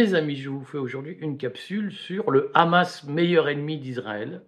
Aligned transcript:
Mes 0.00 0.14
amis, 0.14 0.36
je 0.36 0.48
vous 0.48 0.64
fais 0.64 0.78
aujourd'hui 0.78 1.18
une 1.20 1.36
capsule 1.36 1.92
sur 1.92 2.30
le 2.30 2.50
Hamas, 2.54 3.04
meilleur 3.04 3.50
ennemi 3.50 3.76
d'Israël, 3.76 4.40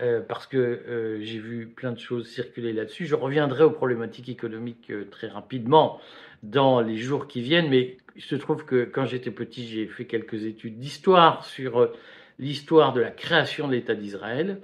euh, 0.00 0.20
parce 0.20 0.48
que 0.48 0.56
euh, 0.56 1.20
j'ai 1.22 1.38
vu 1.38 1.68
plein 1.68 1.92
de 1.92 2.00
choses 2.00 2.26
circuler 2.28 2.72
là-dessus. 2.72 3.06
Je 3.06 3.14
reviendrai 3.14 3.62
aux 3.62 3.70
problématiques 3.70 4.28
économiques 4.28 4.90
euh, 4.90 5.04
très 5.08 5.28
rapidement 5.28 6.00
dans 6.42 6.80
les 6.80 6.96
jours 6.96 7.28
qui 7.28 7.42
viennent, 7.42 7.68
mais 7.68 7.96
il 8.16 8.22
se 8.22 8.34
trouve 8.34 8.64
que 8.64 8.82
quand 8.82 9.06
j'étais 9.06 9.30
petit, 9.30 9.68
j'ai 9.68 9.86
fait 9.86 10.06
quelques 10.06 10.46
études 10.46 10.80
d'histoire 10.80 11.44
sur 11.44 11.88
l'histoire 12.40 12.92
de 12.92 13.00
la 13.00 13.12
création 13.12 13.68
de 13.68 13.74
l'État 13.74 13.94
d'Israël, 13.94 14.60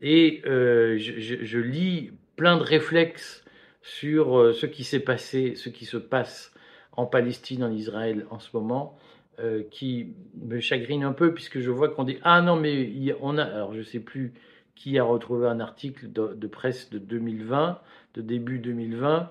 et 0.00 0.40
je, 0.46 1.58
lis 1.58 2.12
plein 2.36 2.56
de 2.56 2.62
réflexes 2.62 3.44
sur 3.82 4.54
ce 4.54 4.64
qui 4.64 4.82
s'est 4.82 5.00
passé, 5.00 5.56
ce 5.56 5.68
qui 5.68 5.84
se 5.84 5.98
passe 5.98 6.54
en 6.92 7.04
Palestine, 7.04 7.64
en 7.64 7.70
Israël 7.70 8.24
en 8.30 8.38
ce 8.38 8.48
moment. 8.54 8.98
Euh, 9.40 9.62
qui 9.70 10.14
me 10.34 10.58
chagrine 10.58 11.04
un 11.04 11.12
peu 11.12 11.32
puisque 11.32 11.60
je 11.60 11.70
vois 11.70 11.90
qu'on 11.90 12.02
dit 12.02 12.18
ah 12.24 12.42
non 12.42 12.56
mais 12.56 13.14
on 13.20 13.38
a 13.38 13.44
alors 13.44 13.72
je 13.72 13.82
sais 13.82 14.00
plus 14.00 14.32
qui 14.74 14.98
a 14.98 15.04
retrouvé 15.04 15.46
un 15.46 15.60
article 15.60 16.10
de, 16.10 16.46
presse 16.48 16.90
de 16.90 16.98
2020 16.98 17.78
de 18.14 18.20
début 18.20 18.58
2020 18.58 19.30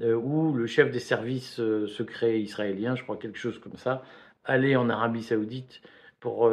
euh, 0.00 0.14
où 0.14 0.54
le 0.54 0.66
chef 0.66 0.90
des 0.90 1.00
services 1.00 1.60
euh, 1.60 1.86
secrets 1.86 2.40
israéliens 2.40 2.96
je 2.96 3.02
crois 3.02 3.18
quelque 3.18 3.36
chose 3.36 3.58
comme 3.58 3.76
ça 3.76 4.02
allait 4.46 4.74
en 4.74 4.88
Arabie 4.88 5.22
Saoudite 5.22 5.82
pour 6.18 6.50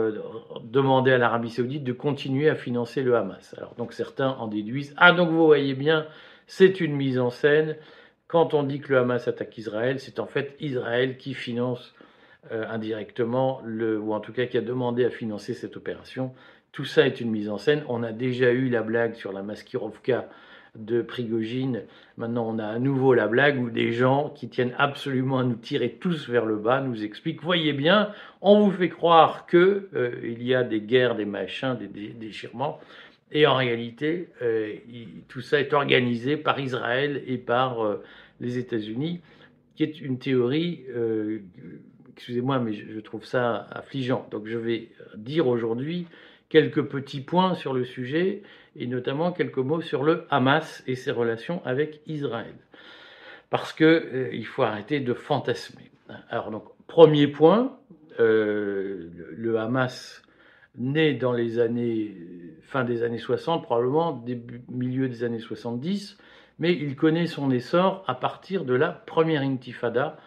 demander 0.62 1.14
à 1.14 1.18
l'Arabie 1.18 1.52
Saoudite 1.52 1.86
de 1.86 1.94
continuer 1.94 2.50
à 2.50 2.56
financer 2.56 3.02
le 3.02 3.16
Hamas. 3.16 3.56
Alors 3.58 3.76
donc 3.76 3.94
certains 3.94 4.32
en 4.32 4.50
déduisent 4.50 4.94
ah 4.98 5.14
donc 5.14 5.30
vous 5.30 5.46
voyez 5.46 5.74
bien 5.74 6.06
c'est 6.48 6.82
une 6.82 6.98
mise 6.98 7.18
en 7.18 7.30
scène. 7.30 7.78
Quand 8.28 8.54
on 8.54 8.64
dit 8.64 8.82
que 8.82 8.92
le 8.92 9.00
Hamas 9.00 9.30
attaque 9.30 9.58
Israël 9.58 10.02
c'est 10.02 10.20
en 10.20 10.28
fait 10.28 10.58
Israël 10.60 11.16
qui 11.16 11.34
finance 11.34 11.94
euh, 12.54 12.66
indirectement, 12.70 13.62
ou 13.66 14.14
en 14.14 14.22
tout 14.22 14.32
cas 14.32 14.46
qui 14.46 14.58
a 14.58 14.62
demandé 14.62 15.04
à 15.04 15.10
financer 15.10 15.54
cette 15.54 15.76
opération. 15.76 16.34
Tout 16.72 16.86
ça 16.86 17.06
est 17.06 17.20
une 17.20 17.30
mise 17.30 17.50
en 17.50 17.58
scène. 17.58 17.84
On 17.90 18.02
a 18.02 18.14
déjà 18.14 18.54
eu 18.54 18.70
la 18.70 18.82
blague 18.82 19.16
sur 19.16 19.34
la 19.34 19.44
Maskirovka 19.44 20.30
de 20.78 21.02
Prigogine. 21.02 21.84
Maintenant, 22.16 22.48
on 22.48 22.58
a 22.58 22.66
à 22.66 22.80
nouveau 22.80 23.14
la 23.14 23.28
blague 23.28 23.62
où 23.62 23.70
des 23.70 23.92
gens 23.92 24.30
qui 24.30 24.48
tiennent 24.48 24.74
absolument 24.78 25.40
à 25.40 25.44
nous 25.44 25.58
tirer 25.58 25.98
tous 26.00 26.30
vers 26.30 26.46
le 26.46 26.56
bas 26.56 26.80
nous 26.80 27.04
expliquent 27.04 27.44
voyez 27.44 27.74
bien, 27.74 28.14
on 28.42 28.62
vous 28.62 28.72
fait 28.72 28.88
croire 28.88 29.46
que 29.46 29.90
euh, 29.94 30.12
il 30.24 30.42
y 30.42 30.56
a 30.56 30.64
des 30.64 30.80
guerres, 30.80 31.16
des 31.16 31.26
machins, 31.26 31.76
des, 31.78 31.88
déchirements. 31.88 32.80
Et 33.34 33.48
en 33.48 33.56
réalité, 33.56 34.30
euh, 34.42 34.76
tout 35.28 35.42
ça 35.42 35.60
est 35.60 35.74
organisé 35.74 36.38
par 36.38 36.58
Israël 36.58 37.22
et 37.28 37.38
par 37.38 37.98
les 38.40 38.58
États-Unis, 38.58 39.20
qui 39.76 39.84
est 39.84 40.00
une 40.00 40.20
théorie 40.20 40.86
excusez-moi, 42.20 42.60
mais 42.60 42.74
je 42.74 43.00
trouve 43.00 43.24
ça 43.24 43.66
affligeant. 43.72 44.28
Donc 44.30 44.46
je 44.46 44.58
vais 44.58 44.90
dire 45.16 45.48
aujourd'hui 45.48 46.06
quelques 46.50 46.84
petits 46.84 47.22
points 47.22 47.54
sur 47.54 47.74
le 47.74 47.86
sujet 47.86 48.44
et 48.76 48.88
notamment 48.88 49.32
quelques 49.32 49.60
mots 49.60 49.80
sur 49.80 50.04
le 50.04 50.26
Hamas 50.30 50.84
et 50.86 50.96
ses 50.96 51.12
relations 51.12 51.62
avec 51.64 52.02
Israël. 52.08 52.56
Parce 53.50 53.72
qu'il 53.72 53.86
euh, 53.86 54.44
faut 54.44 54.64
arrêter 54.64 55.00
de 55.00 55.14
fantasmer. 55.14 55.92
Alors 56.30 56.52
donc 56.52 56.66
premier 56.88 57.28
point, 57.28 57.78
euh, 58.20 59.08
le 59.38 59.58
Hamas 59.58 60.22
naît 60.78 61.14
dans 61.14 61.32
les 61.32 61.58
années 61.58 62.18
fin 62.64 62.84
des 62.84 63.02
années 63.02 63.18
60, 63.18 63.64
probablement 63.64 64.12
début 64.12 64.62
milieu 64.68 65.08
des 65.08 65.24
années 65.24 65.40
70, 65.40 66.18
mais 66.60 66.74
il 66.74 66.98
connaît 66.98 67.28
son 67.28 67.50
essor 67.50 68.04
à 68.08 68.16
partir 68.16 68.66
de 68.66 68.74
la 68.74 68.90
première 68.90 69.42
intifada 69.42 70.18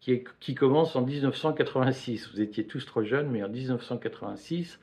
qui, 0.00 0.54
commence 0.54 0.96
en 0.96 1.02
1986. 1.02 2.30
Vous 2.32 2.40
étiez 2.40 2.66
tous 2.66 2.84
trop 2.86 3.02
jeunes, 3.02 3.30
mais 3.30 3.42
en 3.42 3.48
1986, 3.48 4.80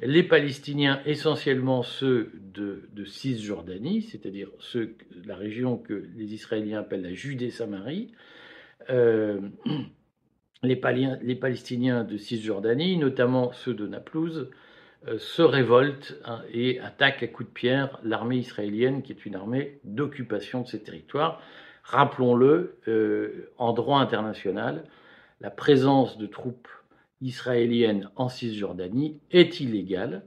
les 0.00 0.22
Palestiniens, 0.22 1.02
essentiellement 1.04 1.82
ceux 1.82 2.32
de, 2.54 3.04
Cisjordanie, 3.04 4.02
c'est-à-dire 4.02 4.48
ceux, 4.58 4.94
la 5.24 5.36
région 5.36 5.76
que 5.76 6.08
les 6.16 6.34
Israéliens 6.34 6.80
appellent 6.80 7.02
la 7.02 7.12
Judée-Samarie, 7.12 8.12
euh, 8.90 9.40
les, 10.62 10.80
les, 11.22 11.34
Palestiniens 11.34 12.04
de 12.04 12.16
Cisjordanie, 12.16 12.96
notamment 12.96 13.52
ceux 13.52 13.74
de 13.74 13.86
Naplouse, 13.86 14.50
euh, 15.06 15.18
se 15.18 15.42
révoltent 15.42 16.18
hein, 16.24 16.42
et 16.52 16.80
attaquent 16.80 17.22
à 17.22 17.28
coups 17.28 17.48
de 17.48 17.54
pierre 17.54 18.00
l'armée 18.02 18.38
israélienne, 18.38 19.02
qui 19.02 19.12
est 19.12 19.26
une 19.26 19.36
armée 19.36 19.78
d'occupation 19.84 20.62
de 20.62 20.66
ces 20.66 20.82
territoires. 20.82 21.40
Rappelons-le, 21.88 22.76
euh, 22.86 23.50
en 23.56 23.72
droit 23.72 23.98
international, 23.98 24.84
la 25.40 25.50
présence 25.50 26.18
de 26.18 26.26
troupes 26.26 26.68
israéliennes 27.22 28.10
en 28.16 28.28
Cisjordanie 28.28 29.18
est 29.30 29.60
illégale. 29.60 30.22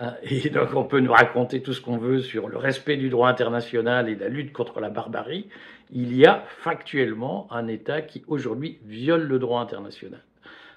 Hein, 0.00 0.16
et 0.22 0.50
donc 0.50 0.74
on 0.74 0.84
peut 0.84 1.00
nous 1.00 1.12
raconter 1.12 1.62
tout 1.62 1.72
ce 1.72 1.80
qu'on 1.80 1.96
veut 1.96 2.20
sur 2.20 2.50
le 2.50 2.58
respect 2.58 2.98
du 2.98 3.08
droit 3.08 3.30
international 3.30 4.10
et 4.10 4.16
la 4.16 4.28
lutte 4.28 4.52
contre 4.52 4.80
la 4.80 4.90
barbarie. 4.90 5.48
Il 5.90 6.14
y 6.14 6.26
a 6.26 6.44
factuellement 6.46 7.50
un 7.50 7.68
État 7.68 8.02
qui 8.02 8.22
aujourd'hui 8.26 8.78
viole 8.84 9.22
le 9.22 9.38
droit 9.38 9.62
international. 9.62 10.22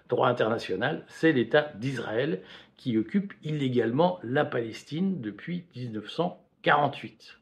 Droit 0.08 0.30
international, 0.30 1.04
c'est 1.10 1.34
l'État 1.34 1.74
d'Israël 1.76 2.42
qui 2.78 2.98
occupe 2.98 3.34
illégalement 3.44 4.18
la 4.24 4.46
Palestine 4.46 5.20
depuis 5.20 5.66
1948 5.76 7.38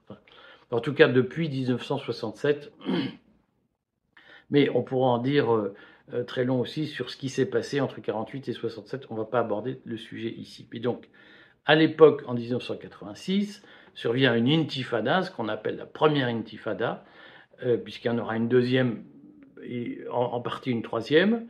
en 0.71 0.79
tout 0.79 0.93
cas 0.93 1.07
depuis 1.07 1.49
1967. 1.49 2.71
Mais 4.51 4.69
on 4.71 4.81
pourra 4.81 5.09
en 5.09 5.17
dire 5.19 5.53
euh, 5.53 5.75
euh, 6.13 6.23
très 6.23 6.43
long 6.43 6.59
aussi 6.59 6.87
sur 6.87 7.09
ce 7.09 7.17
qui 7.17 7.29
s'est 7.29 7.45
passé 7.45 7.81
entre 7.81 8.01
48 8.01 8.49
et 8.49 8.53
67. 8.53 9.05
On 9.09 9.13
ne 9.13 9.19
va 9.19 9.25
pas 9.25 9.39
aborder 9.39 9.79
le 9.85 9.97
sujet 9.97 10.29
ici. 10.29 10.67
Et 10.73 10.79
donc, 10.79 11.07
à 11.65 11.75
l'époque, 11.75 12.23
en 12.25 12.33
1986, 12.33 13.61
survient 13.93 14.33
une 14.35 14.49
intifada, 14.49 15.21
ce 15.21 15.31
qu'on 15.31 15.49
appelle 15.49 15.77
la 15.77 15.85
première 15.85 16.27
intifada, 16.27 17.05
euh, 17.63 17.77
puisqu'il 17.77 18.07
y 18.07 18.11
en 18.11 18.17
aura 18.17 18.37
une 18.37 18.47
deuxième 18.47 19.03
et 19.63 19.99
en, 20.09 20.39
partie 20.39 20.71
une 20.71 20.81
troisième. 20.81 21.45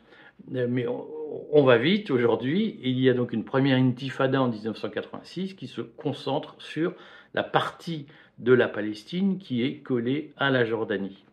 mais 0.50 0.88
on, 0.88 1.08
on 1.52 1.64
va 1.64 1.78
vite 1.78 2.12
aujourd'hui. 2.12 2.80
Il 2.82 3.00
y 3.00 3.10
a 3.10 3.14
donc 3.14 3.34
une 3.34 3.44
première 3.44 3.78
intifada 3.78 4.42
en 4.42 4.50
1986 4.50 5.54
qui 5.54 5.68
se 5.68 5.82
concentre 5.82 6.56
sur 6.60 6.94
la 7.34 7.44
partie 7.44 8.06
de 8.38 8.54
la 8.54 8.68
Palestine 8.68 9.38
qui 9.38 9.64
est 9.64 9.78
collée 9.78 10.32
à 10.38 10.50
la 10.50 10.66
Jordanie. 10.66 11.26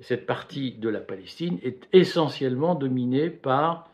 cette 0.00 0.26
partie 0.26 0.72
de 0.72 0.88
la 0.88 1.00
Palestine 1.00 1.58
est 1.62 1.86
essentiellement 1.92 2.74
dominée 2.74 3.30
par 3.30 3.88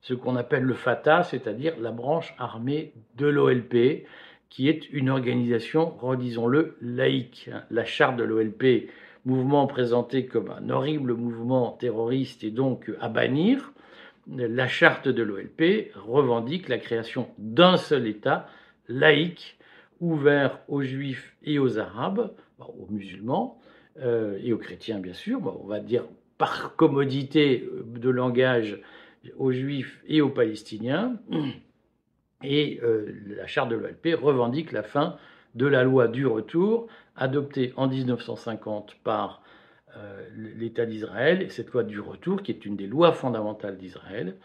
ce 0.00 0.12
qu'on 0.12 0.36
appelle 0.36 0.64
le 0.64 0.74
Fatah, 0.74 1.22
c'est-à-dire 1.22 1.74
la 1.80 1.90
branche 1.90 2.34
armée 2.38 2.92
de 3.16 3.26
l'OLP, 3.26 4.04
qui 4.50 4.68
est 4.68 4.90
une 4.90 5.08
organisation, 5.08 5.94
redisons-le, 5.98 6.76
laïque. 6.82 7.48
La 7.70 7.84
charte 7.84 8.16
de 8.16 8.24
l'OLP, 8.24 8.90
mouvement 9.24 9.66
présenté 9.66 10.26
comme 10.26 10.50
un 10.50 10.68
horrible 10.68 11.14
mouvement 11.14 11.72
terroriste 11.72 12.44
et 12.44 12.50
donc 12.50 12.90
à 13.00 13.08
bannir, 13.08 13.72
la 14.26 14.68
charte 14.68 15.08
de 15.08 15.22
l'OLP 15.22 15.92
revendique 15.94 16.68
la 16.68 16.78
création 16.78 17.28
d'un 17.38 17.76
seul 17.76 18.06
État 18.06 18.46
laïque 18.88 19.58
ouvert 20.00 20.60
aux 20.68 20.82
juifs 20.82 21.36
et 21.42 21.58
aux 21.58 21.78
arabes, 21.78 22.32
aux 22.58 22.86
musulmans 22.90 23.60
euh, 24.00 24.38
et 24.42 24.52
aux 24.52 24.58
chrétiens 24.58 24.98
bien 24.98 25.14
sûr, 25.14 25.40
on 25.62 25.66
va 25.66 25.80
dire 25.80 26.04
par 26.38 26.74
commodité 26.76 27.68
de 27.86 28.10
langage 28.10 28.80
aux 29.38 29.52
juifs 29.52 30.02
et 30.06 30.20
aux 30.20 30.30
palestiniens. 30.30 31.16
Et 32.42 32.80
euh, 32.82 33.06
la 33.26 33.46
charte 33.46 33.70
de 33.70 33.76
l'OLP 33.76 34.20
revendique 34.20 34.72
la 34.72 34.82
fin 34.82 35.16
de 35.54 35.66
la 35.66 35.84
loi 35.84 36.08
du 36.08 36.26
retour, 36.26 36.88
adoptée 37.16 37.72
en 37.76 37.88
1950 37.88 38.96
par 39.02 39.42
euh, 39.96 40.28
l'État 40.34 40.84
d'Israël. 40.84 41.42
Et 41.42 41.48
cette 41.48 41.70
loi 41.70 41.84
du 41.84 42.00
retour, 42.00 42.42
qui 42.42 42.50
est 42.50 42.66
une 42.66 42.76
des 42.76 42.86
lois 42.86 43.12
fondamentales 43.12 43.78
d'Israël, 43.78 44.36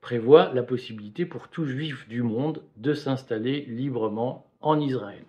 prévoit 0.00 0.52
la 0.52 0.62
possibilité 0.62 1.24
pour 1.24 1.48
tout 1.48 1.64
juif 1.64 2.08
du 2.08 2.22
monde 2.22 2.62
de 2.76 2.92
s'installer 2.92 3.62
librement 3.62 4.45
en 4.60 4.80
Israël. 4.80 5.24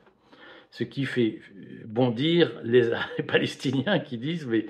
Ce 0.71 0.83
qui 0.83 1.05
fait 1.05 1.39
bondir 1.85 2.51
les, 2.63 2.91
Palestiniens 3.27 3.99
qui 3.99 4.17
disent 4.17 4.45
mais 4.45 4.65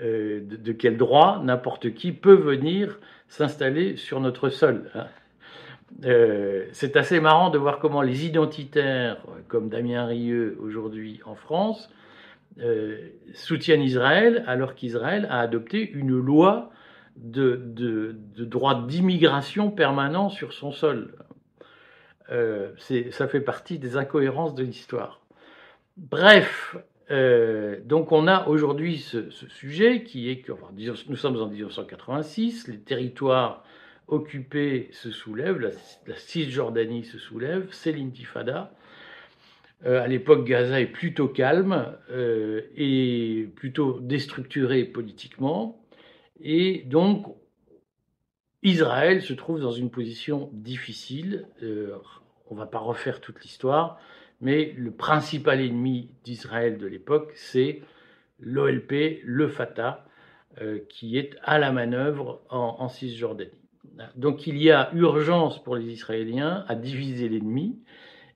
euh, 0.00 0.40
de, 0.42 0.72
quel 0.72 0.96
droit 0.96 1.40
n'importe 1.44 1.92
qui 1.92 2.12
peut 2.12 2.34
venir 2.34 2.98
s'installer 3.28 3.96
sur 3.96 4.20
notre 4.20 4.48
sol 4.48 4.90
hein 4.94 5.06
euh, 6.04 6.64
C'est 6.72 6.96
assez 6.96 7.20
marrant 7.20 7.50
de 7.50 7.58
voir 7.58 7.78
comment 7.78 8.00
les 8.00 8.24
identitaires, 8.24 9.18
comme 9.48 9.68
Damien 9.68 10.06
Rieu 10.06 10.56
aujourd'hui 10.62 11.20
en 11.26 11.34
France, 11.34 11.90
euh, 12.60 13.10
soutiennent 13.34 13.82
Israël 13.82 14.44
alors 14.46 14.74
qu'Israël 14.74 15.26
a 15.30 15.40
adopté 15.40 15.90
une 15.90 16.18
loi 16.18 16.70
de 17.16 18.16
droit 18.38 18.86
d'immigration 18.86 19.70
permanent 19.70 20.30
sur 20.30 20.54
son 20.54 20.72
sol. 20.72 21.12
Euh, 22.30 22.72
ça 23.10 23.28
fait 23.28 23.40
partie 23.40 23.78
des 23.78 23.96
incohérences 23.96 24.54
de 24.54 24.62
l'histoire. 24.62 25.20
Bref, 25.96 26.76
euh, 27.10 27.78
donc 27.84 28.12
on 28.12 28.26
a 28.26 28.46
aujourd'hui 28.48 28.98
ce, 28.98 29.28
sujet 29.30 30.02
qui 30.02 30.30
est 30.30 30.38
que 30.38 30.52
nous 31.08 31.16
sommes 31.16 31.36
en 31.36 31.46
1986, 31.46 32.68
les 32.68 32.78
territoires 32.78 33.64
occupée 34.08 34.88
se 34.92 35.10
soulève, 35.10 35.58
la, 35.58 36.16
Cisjordanie 36.16 37.04
se 37.04 37.18
soulève, 37.18 37.68
c'est 37.70 37.92
l'intifada. 37.92 38.72
Euh, 39.84 40.02
à 40.02 40.06
l'époque, 40.06 40.44
Gaza 40.44 40.80
est 40.80 40.86
plutôt 40.86 41.28
calme 41.28 41.96
euh, 42.10 42.62
et 42.76 43.48
plutôt 43.56 43.98
déstructuré 44.00 44.84
politiquement. 44.84 45.82
Et 46.40 46.84
donc, 46.86 47.26
Israël 48.62 49.22
se 49.22 49.32
trouve 49.32 49.60
dans 49.60 49.72
une 49.72 49.90
position 49.90 50.50
difficile. 50.52 51.46
Euh, 51.62 51.96
on 52.48 52.54
ne 52.54 52.60
va 52.60 52.66
pas 52.66 52.78
refaire 52.78 53.20
toute 53.20 53.42
l'histoire, 53.42 53.98
mais 54.40 54.72
le 54.76 54.90
principal 54.90 55.60
ennemi 55.60 56.10
d'Israël 56.24 56.78
de 56.78 56.86
l'époque, 56.86 57.32
c'est 57.34 57.82
l'OLP, 58.40 59.20
le 59.24 59.48
Fatah, 59.48 60.04
euh, 60.60 60.80
qui 60.88 61.18
est 61.18 61.36
à 61.42 61.58
la 61.58 61.72
manœuvre 61.72 62.42
en, 62.50 62.88
Cisjordanie. 62.88 63.50
Donc 64.16 64.46
il 64.46 64.58
y 64.58 64.70
a 64.70 64.90
urgence 64.94 65.62
pour 65.62 65.76
les 65.76 65.86
Israéliens 65.86 66.64
à 66.68 66.74
diviser 66.74 67.28
l'ennemi 67.28 67.80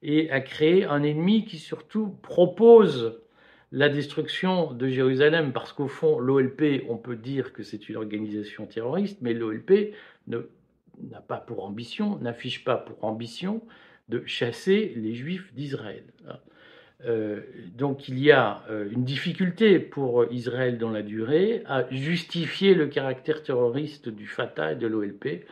et 0.02 0.30
à 0.30 0.40
créer 0.40 0.84
un 0.84 1.02
ennemi 1.02 1.44
qui 1.44 1.58
surtout 1.58 2.16
propose 2.22 3.20
la 3.72 3.88
destruction 3.88 4.72
de 4.72 4.88
Jérusalem, 4.88 5.52
parce 5.52 5.72
qu'au 5.72 5.88
fond, 5.88 6.18
l'OLP, 6.18 6.84
on 6.88 6.96
peut 6.96 7.16
dire 7.16 7.52
que 7.52 7.62
c'est 7.62 7.88
une 7.88 7.96
organisation 7.96 8.64
terroriste, 8.66 9.18
mais 9.20 9.34
l'OLP 9.34 9.92
n'a 10.26 11.20
pas 11.20 11.38
pour 11.38 11.64
ambition, 11.64 12.18
n'affiche 12.18 12.64
pas 12.64 12.76
pour 12.76 13.04
ambition 13.04 13.62
de 14.08 14.22
chasser 14.26 14.92
les 14.96 15.14
Juifs 15.14 15.52
d'Israël. 15.54 16.04
Euh, 17.04 17.42
donc 17.76 18.08
il 18.08 18.18
y 18.18 18.32
a 18.32 18.62
euh, 18.70 18.88
une 18.90 19.04
difficulté 19.04 19.78
pour 19.78 20.24
Israël 20.32 20.78
dans 20.78 20.90
la 20.90 21.02
durée 21.02 21.62
à 21.66 21.84
justifier 21.90 22.74
le 22.74 22.86
caractère 22.86 23.42
terroriste 23.42 24.08
du 24.08 24.26
Fatah 24.26 24.72
et 24.72 24.76
de 24.76 24.86
l'OLP, 24.86 25.44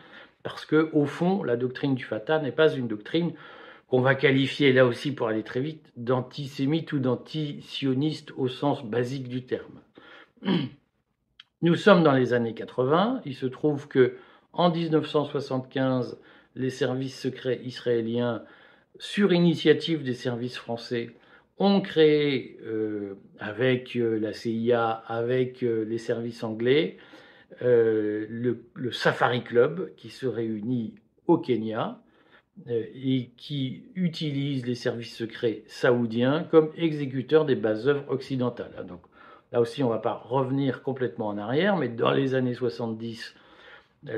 parce 0.42 0.64
que 0.64 0.88
au 0.92 1.04
fond, 1.04 1.42
la 1.42 1.56
doctrine 1.56 1.94
du 1.94 2.04
Fatah 2.04 2.38
n'est 2.38 2.52
pas 2.52 2.74
une 2.74 2.88
doctrine 2.88 3.32
qu'on 3.88 4.00
va 4.00 4.14
qualifier 4.14 4.72
là 4.72 4.86
aussi 4.86 5.12
pour 5.12 5.28
aller 5.28 5.42
très 5.42 5.60
vite 5.60 5.92
d'antisémite 5.96 6.92
ou 6.92 6.98
d'antisioniste 6.98 8.32
au 8.36 8.48
sens 8.48 8.84
basique 8.84 9.28
du 9.28 9.44
terme. 9.44 9.80
Nous 11.62 11.76
sommes 11.76 12.02
dans 12.02 12.12
les 12.12 12.32
années 12.32 12.54
80. 12.54 13.22
Il 13.24 13.34
se 13.34 13.46
trouve 13.46 13.88
que 13.88 14.16
en 14.54 14.70
1975, 14.70 16.18
les 16.56 16.70
services 16.70 17.18
secrets 17.18 17.60
israéliens, 17.64 18.42
sur 18.98 19.32
initiative 19.32 20.04
des 20.04 20.14
services 20.14 20.56
français, 20.56 21.10
ont 21.58 21.80
créé, 21.80 22.58
euh, 22.64 23.14
avec 23.38 23.96
euh, 23.96 24.18
la 24.18 24.32
CIA, 24.32 24.90
avec 25.06 25.62
euh, 25.62 25.84
les 25.84 25.98
services 25.98 26.42
anglais, 26.42 26.96
le, 27.60 28.58
Safari 28.90 29.44
Club 29.44 29.94
qui 29.96 30.08
se 30.08 30.26
réunit 30.26 30.96
au 31.28 31.38
Kenya 31.38 32.00
et 32.66 33.30
qui 33.36 33.84
utilise 33.94 34.66
les 34.66 34.74
services 34.74 35.14
secrets 35.14 35.62
saoudiens 35.68 36.48
comme 36.50 36.72
exécuteurs 36.76 37.44
des 37.44 37.54
bases 37.54 37.86
œuvres 37.86 38.04
occidentales. 38.08 38.84
Donc 38.88 39.02
là 39.52 39.60
aussi, 39.60 39.84
on 39.84 39.88
ne 39.88 39.92
va 39.92 40.00
pas 40.00 40.14
revenir 40.14 40.82
complètement 40.82 41.28
en 41.28 41.38
arrière, 41.38 41.76
mais 41.76 41.88
dans 41.88 42.10
les 42.10 42.34
années 42.34 42.54
70, 42.54 43.36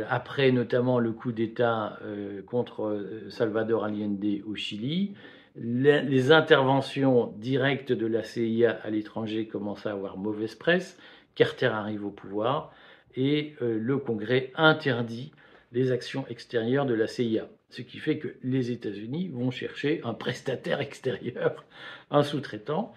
après 0.08 0.50
notamment 0.52 0.98
le 0.98 1.12
coup 1.12 1.32
d'État 1.32 1.98
contre 2.46 3.06
Salvador 3.28 3.84
Allende 3.84 4.24
au 4.46 4.54
Chili, 4.54 5.14
les 5.56 6.32
interventions 6.32 7.32
directes 7.38 7.92
de 7.92 8.06
la 8.06 8.22
CIA 8.22 8.78
à 8.82 8.90
l'étranger 8.90 9.46
commencent 9.46 9.86
à 9.86 9.92
avoir 9.92 10.18
mauvaise 10.18 10.54
presse, 10.54 10.98
Carter 11.34 11.66
arrive 11.66 12.04
au 12.04 12.10
pouvoir 12.10 12.72
et 13.16 13.54
euh, 13.62 13.78
le 13.80 13.98
Congrès 13.98 14.52
interdit 14.56 15.32
les 15.72 15.92
actions 15.92 16.26
extérieures 16.28 16.86
de 16.86 16.94
la 16.94 17.06
CIA. 17.06 17.48
Ce 17.70 17.82
qui 17.82 17.98
fait 17.98 18.18
que 18.18 18.34
les 18.42 18.70
États-Unis 18.70 19.28
vont 19.28 19.50
chercher 19.50 20.00
un 20.04 20.14
prestataire 20.14 20.80
extérieur, 20.80 21.64
un 22.10 22.22
sous-traitant, 22.22 22.92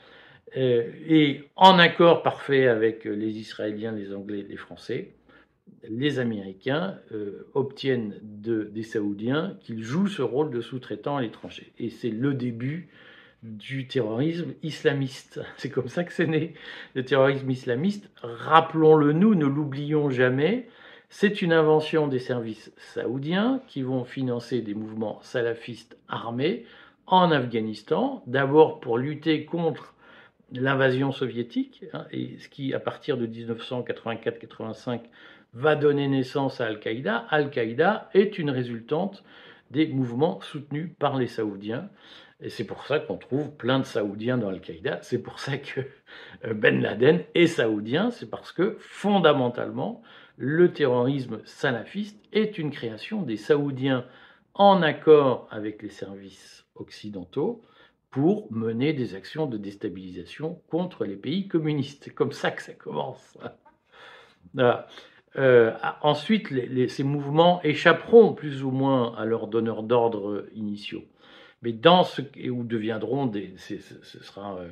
euh, 0.57 0.91
et 1.07 1.44
en 1.56 1.80
accord 1.80 2.24
parfait 2.24 2.68
avec 2.68 3.06
les 3.06 3.38
Israéliens, 3.38 3.91
les 3.91 4.13
Anglais, 4.13 4.45
les 4.47 4.57
Français, 4.57 5.12
les 5.88 6.20
Américains 6.20 6.98
euh, 7.12 7.48
obtiennent 7.54 8.16
des 8.22 8.84
Saoudiens 8.84 9.58
qu'ils 9.62 9.84
jouent 9.84 10.08
ce 10.08 10.22
rôle 10.22 10.52
de 10.52 10.62
sous-traitant 10.62 11.18
à 11.18 11.22
l'étranger. 11.22 11.72
Et 11.80 11.90
c'est 11.90 12.10
le 12.10 12.34
début 12.34 12.90
du 13.44 13.88
terrorisme 13.88 14.54
islamiste. 14.64 15.42
C'est 15.58 15.70
comme 15.70 15.88
ça 15.88 16.04
que 16.04 16.12
c'est 16.12 16.28
né, 16.28 16.54
le 16.94 17.06
terrorisme 17.06 17.50
islamiste. 17.50 18.10
Rappelons-le 18.22 19.14
nous, 19.14 19.34
ne 19.34 19.46
l'oublions 19.46 20.10
jamais. 20.10 20.68
C'est 21.08 21.42
une 21.42 21.54
invention 21.54 22.08
des 22.08 22.20
services 22.20 22.72
saoudiens 22.78 23.62
qui 23.68 23.82
vont 23.82 24.04
financer 24.04 24.62
des 24.62 24.74
mouvements 24.74 25.20
salafistes 25.24 25.98
armés 26.10 26.66
en 27.08 27.32
Afghanistan, 27.32 28.22
d'abord 28.28 28.80
pour 28.80 28.98
lutter 28.98 29.46
contre 29.46 29.96
l'invasion 30.52 31.12
soviétique, 31.12 31.86
hein, 31.94 32.06
et 32.12 32.38
ce 32.40 32.50
qui, 32.50 32.74
à 32.74 32.80
partir 32.80 33.18
de 33.18 33.25
1984-85, 33.25 35.02
va 35.54 35.75
donner 35.75 36.07
naissance 36.07 36.62
à 36.62 36.68
Al-Qaïda. 36.68 37.25
Al-Qaïda 37.30 38.10
est 38.13 38.38
une 38.38 38.50
résultante 38.50 39.24
des 39.72 39.88
mouvements 39.88 40.42
soutenus 40.42 40.92
par 41.00 41.18
les 41.18 41.28
Saoudiens. 41.28 41.90
Et 42.42 42.50
c'est 42.50 42.63
pour 42.63 42.86
ça 42.86 43.00
qu'on 43.00 43.18
trouve 43.18 43.51
plein 43.51 43.80
de 43.80 43.86
Saoudiens 43.86 44.38
dans 44.38 44.50
Al-Qaïda. 44.50 45.00
C'est 45.01 45.22
pour 45.22 45.40
ça 45.40 45.57
que 45.57 45.81
euh, 46.46 46.54
Ben 46.54 46.81
Laden 46.81 47.24
est 47.36 47.48
saoudien. 47.48 48.12
C'est 48.12 48.30
parce 48.30 48.51
que 48.51 48.78
fondamentalement, 48.80 50.01
le 50.38 50.72
terrorisme 50.72 51.42
salafiste 51.44 52.18
est 52.31 52.57
une 52.57 52.72
création 52.72 53.22
des 53.22 53.36
Saoudiens 53.36 54.06
en 54.54 54.81
accord 54.81 55.48
avec 55.51 55.81
les 55.81 55.90
services 55.90 56.66
occidentaux 56.75 57.62
pour 58.10 58.51
mener 58.51 58.94
des 58.94 59.16
actions 59.16 59.46
de 59.46 59.57
déstabilisation 59.57 60.62
contre 60.69 61.06
les 61.06 61.18
pays 61.18 61.48
communistes. 61.48 62.04
C'est 62.06 62.13
comme 62.13 62.31
ça 62.31 62.51
que 62.51 62.63
ça 62.63 62.74
commence. 62.74 63.38
Voilà. 64.54 64.88
Euh, 65.36 65.74
ensuite, 66.02 66.48
ces 66.90 67.04
mouvements 67.04 67.62
échapperont 67.64 68.34
plus 68.34 68.63
ou 68.63 68.72
moins 68.72 69.15
à 69.15 69.25
leurs 69.25 69.48
donneurs 69.48 69.84
d'ordre 69.84 70.46
initiaux. 70.53 71.03
Mais 71.62 71.72
dans 71.72 72.03
ce 72.03 72.22
où 72.50 72.63
deviendront 72.63 73.25
des, 73.25 73.53
ce 73.58 74.24
sera 74.24 74.58
euh, 74.58 74.70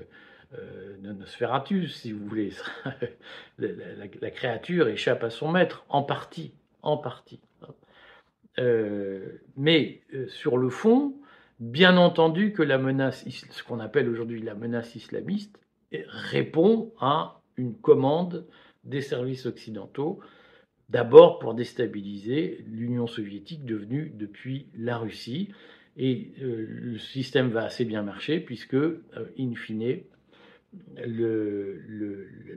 euh, 0.58 1.14
Nosferatus, 1.14 1.96
si 1.96 2.12
vous 2.12 2.26
voulez, 2.26 2.54
la, 3.60 4.32
créature 4.32 4.88
échappe 4.88 5.24
à 5.24 5.30
son 5.30 5.52
maître 5.52 5.86
en 5.90 6.02
partie, 6.04 6.54
en 6.82 6.98
partie. 6.98 7.42
mais 9.58 10.02
sur 10.28 10.58
le 10.58 10.70
fond, 10.70 11.14
bien 11.60 11.98
entendu 11.98 12.54
que 12.54 12.64
la 12.64 12.78
menace, 12.78 13.26
ce 13.28 13.64
qu'on 13.64 13.80
appelle 13.80 14.10
aujourd'hui 14.10 14.42
la 14.42 14.56
menace 14.56 14.96
islamiste, 14.96 15.60
répond 15.92 16.94
à 17.00 17.42
une 17.58 17.76
commande 17.76 18.48
des 18.84 19.02
services 19.02 19.46
occidentaux 19.46 20.20
D'abord 20.90 21.40
pour 21.40 21.54
déstabiliser 21.54 22.64
l'Union 22.66 23.08
soviétique 23.08 23.66
devenue 23.66 24.14
depuis 24.16 24.68
la 24.78 24.98
Russie. 24.98 25.50
Et 25.98 26.32
euh, 26.42 26.66
le 26.70 26.98
système 26.98 27.50
va 27.50 27.66
assez 27.66 27.84
bien 27.84 28.04
marcher 28.04 28.40
puisque, 28.40 28.76
euh, 28.76 29.02
in 29.38 29.54
fine, 29.56 30.00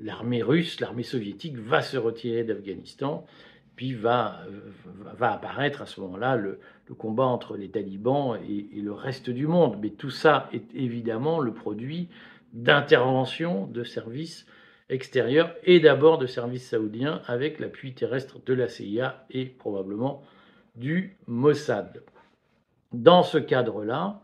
l'armée 0.02 0.42
russe, 0.42 0.78
l'armée 0.78 1.02
soviétique 1.02 1.56
va 1.56 1.82
se 1.82 1.96
retirer 1.96 2.44
d'Afghanistan, 2.44 3.26
puis 3.76 3.94
va, 3.94 4.44
va 5.16 5.32
apparaître 5.32 5.80
à 5.80 5.86
ce 5.86 6.00
moment-là 6.02 6.36
le, 6.36 6.60
combat 6.98 7.24
entre 7.24 7.56
les 7.56 7.70
talibans 7.70 8.38
et, 8.48 8.68
et, 8.76 8.80
le 8.80 8.92
reste 8.92 9.30
du 9.30 9.46
monde. 9.46 9.78
Mais 9.80 9.90
tout 9.90 10.10
ça 10.10 10.50
est 10.52 10.74
évidemment 10.74 11.40
le 11.40 11.54
produit 11.54 12.08
d'interventions 12.52 13.66
de 13.66 13.84
services 13.84 14.44
extérieur 14.90 15.54
et 15.64 15.80
d'abord 15.80 16.18
de 16.18 16.26
services 16.26 16.68
saoudiens 16.68 17.22
avec 17.26 17.58
l'appui 17.60 17.94
terrestre 17.94 18.38
de 18.44 18.52
la 18.52 18.68
CIA 18.68 19.24
et 19.30 19.46
probablement 19.46 20.22
du 20.76 21.16
Mossad. 21.26 22.02
Dans 22.92 23.22
ce 23.22 23.38
cadre-là, 23.38 24.20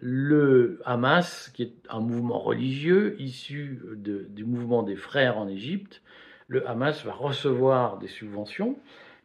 le 0.00 0.80
Hamas, 0.84 1.50
qui 1.54 1.62
est 1.62 1.74
un 1.90 2.00
mouvement 2.00 2.38
religieux 2.38 3.16
issu 3.20 3.80
du 3.96 4.44
mouvement 4.44 4.82
des 4.82 4.96
frères 4.96 5.38
en 5.38 5.48
Égypte, 5.48 6.02
le 6.46 6.66
Hamas 6.68 7.04
va 7.04 7.12
recevoir 7.12 7.98
des 7.98 8.08
subventions 8.08 8.78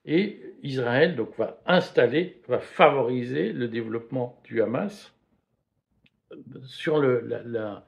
et 0.06 0.42
Israël 0.64 1.16
donc 1.16 1.38
va 1.38 1.62
installer, 1.66 2.42
va 2.48 2.60
favoriser 2.60 3.54
le 3.54 3.68
développement 3.68 4.42
du 4.44 4.62
Hamas 4.62 5.14
sur 6.66 7.02
la, 7.02 7.86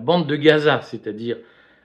bande 0.00 0.26
de 0.26 0.36
Gaza, 0.36 0.80
c'est-à-dire 0.80 1.38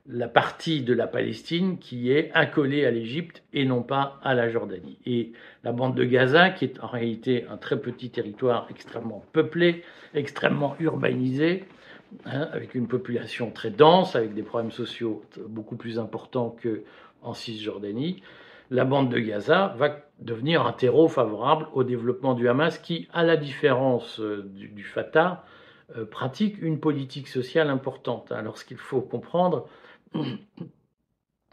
la 0.10 0.28
partie 0.28 0.82
de 0.82 0.94
la 0.94 1.08
Palestine 1.08 1.80
qui 1.80 2.12
est 2.12 2.32
accolée 2.34 2.86
à 2.86 2.92
l'Égypte 2.92 3.44
et 3.54 3.66
non 3.66 3.84
pas 3.84 4.20
à 4.24 4.34
la 4.34 4.50
Jordanie. 4.50 4.98
Et 5.06 5.34
la 5.64 5.74
bande 5.74 5.96
de 5.96 6.06
Gaza, 6.06 6.50
qui 6.50 6.66
est 6.66 6.80
en 6.80 6.88
réalité 6.88 7.46
un 7.50 7.58
très 7.58 7.80
petit 7.80 8.10
territoire 8.10 8.68
extrêmement 8.70 9.24
peuplé, 9.34 9.84
extrêmement 10.14 10.76
urbanisé, 10.80 11.66
hein, 12.26 12.48
avec 12.54 12.74
une 12.74 12.88
population 12.88 13.52
très 13.52 13.70
dense, 13.70 14.16
avec 14.16 14.34
des 14.34 14.44
problèmes 14.44 14.72
sociaux 14.72 15.24
beaucoup 15.50 15.76
plus 15.76 16.00
importants 16.00 16.56
qu'en 16.64 17.34
Cisjordanie, 17.34 18.22
la 18.70 18.86
bande 18.86 19.10
de 19.10 19.20
Gaza 19.20 19.76
va 19.78 20.00
devenir 20.20 20.66
un 20.66 20.74
terreau 20.74 21.08
favorable 21.08 21.68
au 21.74 21.84
développement 21.84 22.34
du 22.34 22.48
Hamas 22.50 22.80
qui, 22.80 23.08
à 23.14 23.24
la 23.24 23.38
différence 23.38 24.20
euh, 24.20 24.50
du, 24.56 24.84
Fatah, 24.84 25.46
euh, 25.96 26.06
pratique 26.06 26.62
une 26.62 26.80
politique 26.80 27.28
sociale 27.28 27.70
importante. 27.70 28.32
Alors 28.32 28.58
ce 28.58 28.66
qu'il 28.66 28.78
faut 28.78 29.02
comprendre, 29.02 29.68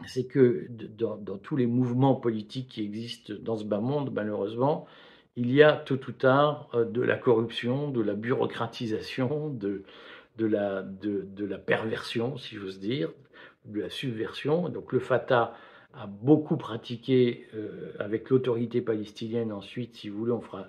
c'est 0.07 0.25
que 0.25 0.67
dans, 0.69 1.37
tous 1.37 1.55
les 1.55 1.67
mouvements 1.67 2.15
politiques 2.15 2.69
qui 2.69 2.83
existent 2.83 3.33
dans 3.39 3.57
ce 3.57 3.63
bas 3.63 3.79
monde, 3.79 4.11
malheureusement, 4.13 4.85
il 5.35 5.51
y 5.51 5.63
a 5.63 5.73
tôt 5.73 5.99
ou 6.07 6.11
tard 6.11 6.69
euh, 6.73 6.85
de 6.85 7.01
la 7.01 7.17
corruption, 7.17 7.89
de 7.89 8.01
la 8.01 8.13
bureaucratisation, 8.13 9.49
de, 9.49 9.83
la, 10.39 10.83
perversion, 11.57 12.37
si 12.37 12.55
j'ose 12.55 12.79
dire, 12.79 13.11
de 13.65 13.81
la 13.81 13.89
subversion. 13.89 14.69
Donc 14.69 14.93
le 14.93 14.99
Fatah 14.99 15.55
a 15.93 16.07
beaucoup 16.07 16.57
pratiqué 16.57 17.47
euh, 17.53 17.93
avec 17.99 18.29
l'autorité 18.29 18.81
palestinienne. 18.81 19.51
Ensuite, 19.51 19.95
si 19.95 20.09
vous 20.09 20.19
voulez, 20.19 20.31
on 20.31 20.41
fera 20.41 20.67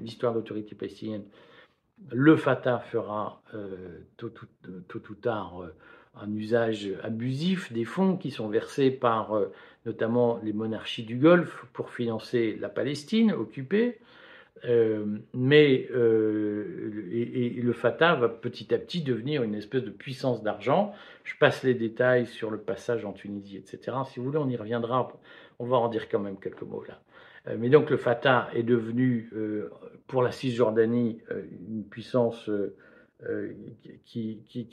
l'histoire 0.00 0.32
de 0.32 0.38
l'autorité 0.38 0.74
palestinienne. 0.74 1.24
Le 2.10 2.36
Fatah 2.36 2.80
fera 2.80 3.42
euh, 3.54 4.00
tôt, 4.16 4.32
ou 5.10 5.14
tard 5.14 5.62
un 6.20 6.32
usage 6.34 6.90
abusif 7.02 7.72
des 7.72 7.84
fonds 7.84 8.16
qui 8.16 8.30
sont 8.30 8.48
versés 8.48 8.90
par 8.90 9.34
notamment 9.86 10.38
les 10.42 10.52
monarchies 10.52 11.04
du 11.04 11.16
Golfe 11.16 11.66
pour 11.72 11.90
financer 11.90 12.56
la 12.60 12.68
Palestine 12.68 13.32
occupée. 13.32 13.98
Euh, 14.64 15.04
mais 15.34 15.88
euh, 15.92 17.08
et, 17.10 17.50
le 17.50 17.72
Fatah 17.72 18.14
va 18.14 18.28
petit 18.28 18.72
à 18.72 18.78
petit 18.78 19.02
devenir 19.02 19.42
une 19.42 19.54
espèce 19.54 19.82
de 19.82 19.90
puissance 19.90 20.42
d'argent. 20.42 20.92
Je 21.24 21.34
passe 21.36 21.64
les 21.64 21.74
détails 21.74 22.26
sur 22.26 22.50
le 22.50 22.58
passage 22.58 23.04
en 23.04 23.12
Tunisie, 23.12 23.56
etc. 23.56 23.96
Si 24.06 24.20
vous 24.20 24.26
voulez, 24.26 24.38
on 24.38 24.48
y 24.48 24.56
reviendra. 24.56 25.12
On 25.58 25.66
va 25.66 25.78
en 25.78 25.88
dire 25.88 26.08
quand 26.08 26.20
même 26.20 26.38
quelques 26.38 26.62
mots 26.62 26.84
là. 26.86 27.00
Euh, 27.48 27.56
mais 27.58 27.70
donc 27.70 27.90
le 27.90 27.96
Fatah 27.96 28.50
est 28.54 28.62
devenu, 28.62 29.30
pour 30.06 30.22
la 30.22 30.30
Cisjordanie, 30.30 31.20
une 31.68 31.84
puissance 31.84 32.48
qui, 34.04 34.42
qui, 34.46 34.68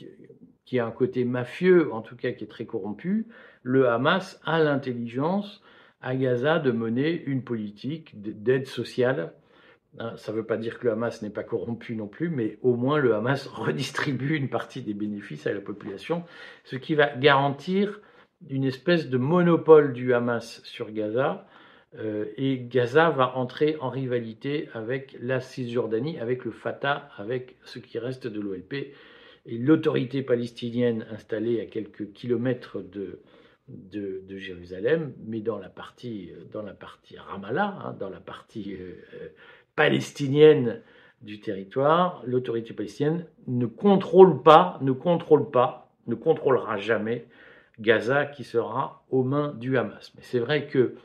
qui, 0.66 0.80
a 0.80 0.86
un 0.86 0.92
côté 0.92 1.24
mafieux, 1.26 1.94
en 1.94 2.02
tout 2.02 2.16
cas 2.16 2.32
qui 2.32 2.44
est 2.44 2.48
très 2.48 2.66
corrompu. 2.66 3.28
Le 3.64 3.88
Hamas 3.90 4.40
a 4.44 4.60
l'intelligence 4.60 5.62
à 6.02 6.16
Gaza 6.16 6.60
de 6.60 6.72
mener 6.72 7.24
une 7.26 7.44
politique 7.44 8.14
d'aide 8.22 8.66
sociale 8.66 9.34
Hein, 9.98 10.14
ça 10.18 10.32
ne 10.32 10.38
veut 10.38 10.46
pas 10.46 10.58
dire 10.58 10.78
que 10.78 10.86
le 10.86 10.94
Hamas 10.94 11.22
n'est 11.24 11.32
pas 11.32 11.44
corrompu 11.44 11.96
non 11.96 12.08
plus, 12.08 12.30
mais 12.30 12.60
au 12.62 12.76
moins 12.76 13.00
le 13.00 13.16
Hamas 13.16 13.48
redistribue 13.54 14.36
une 14.36 14.50
partie 14.50 14.82
des 14.82 14.94
bénéfices 14.94 15.48
à 15.48 15.54
la 15.54 15.62
population, 15.62 16.24
ce 16.64 16.76
qui 16.76 16.94
va 16.96 17.16
garantir 17.16 18.00
une 18.50 18.64
espèce 18.64 19.10
de 19.10 19.18
monopole 19.18 19.94
du 19.94 20.14
Hamas 20.14 20.62
sur 20.64 20.92
Gaza. 20.92 21.48
Euh, 21.98 22.26
et 22.38 22.60
Gaza 22.60 23.10
va 23.10 23.36
entrer 23.36 23.76
en 23.82 23.90
rivalité 23.90 24.70
avec 24.74 25.18
la 25.20 25.40
Cisjordanie, 25.40 26.20
avec 26.20 26.46
le 26.46 26.52
Fatah, 26.52 27.10
avec 27.18 27.56
ce 27.64 27.80
qui 27.80 27.98
reste 27.98 28.28
de 28.28 28.40
l'OLP. 28.40 28.94
Et 29.46 29.58
l'autorité 29.58 30.22
palestinienne 30.22 31.06
installée 31.10 31.60
à 31.62 31.66
quelques 31.66 32.12
kilomètres 32.12 32.82
de, 32.82 33.20
de, 33.68 34.38
Jérusalem, 34.38 35.14
mais 35.26 35.42
dans 35.42 35.58
la 35.58 35.70
partie, 35.70 36.32
dans 36.52 36.62
la 36.62 36.74
partie 36.74 37.18
Ramallah, 37.18 37.78
hein, 37.84 37.96
dans 38.00 38.10
la 38.10 38.20
partie 38.20 38.76
euh, 38.76 38.94
palestinienne 39.76 40.82
du 41.22 41.40
territoire, 41.40 42.22
l'autorité 42.26 42.74
palestinienne 42.74 43.26
ne 43.48 43.66
contrôle 43.66 44.42
pas, 44.44 44.78
ne 44.82 44.92
contrôle 44.92 45.50
pas, 45.50 45.92
ne 46.08 46.16
contrôlera 46.16 46.78
jamais 46.78 47.26
Gaza 47.80 48.26
qui 48.26 48.44
sera 48.44 49.04
aux 49.10 49.24
mains 49.24 49.54
du 49.54 49.78
Hamas. 49.78 50.12
Mais 50.16 50.22
c'est 50.24 50.40
vrai 50.40 50.68
que 50.68 50.96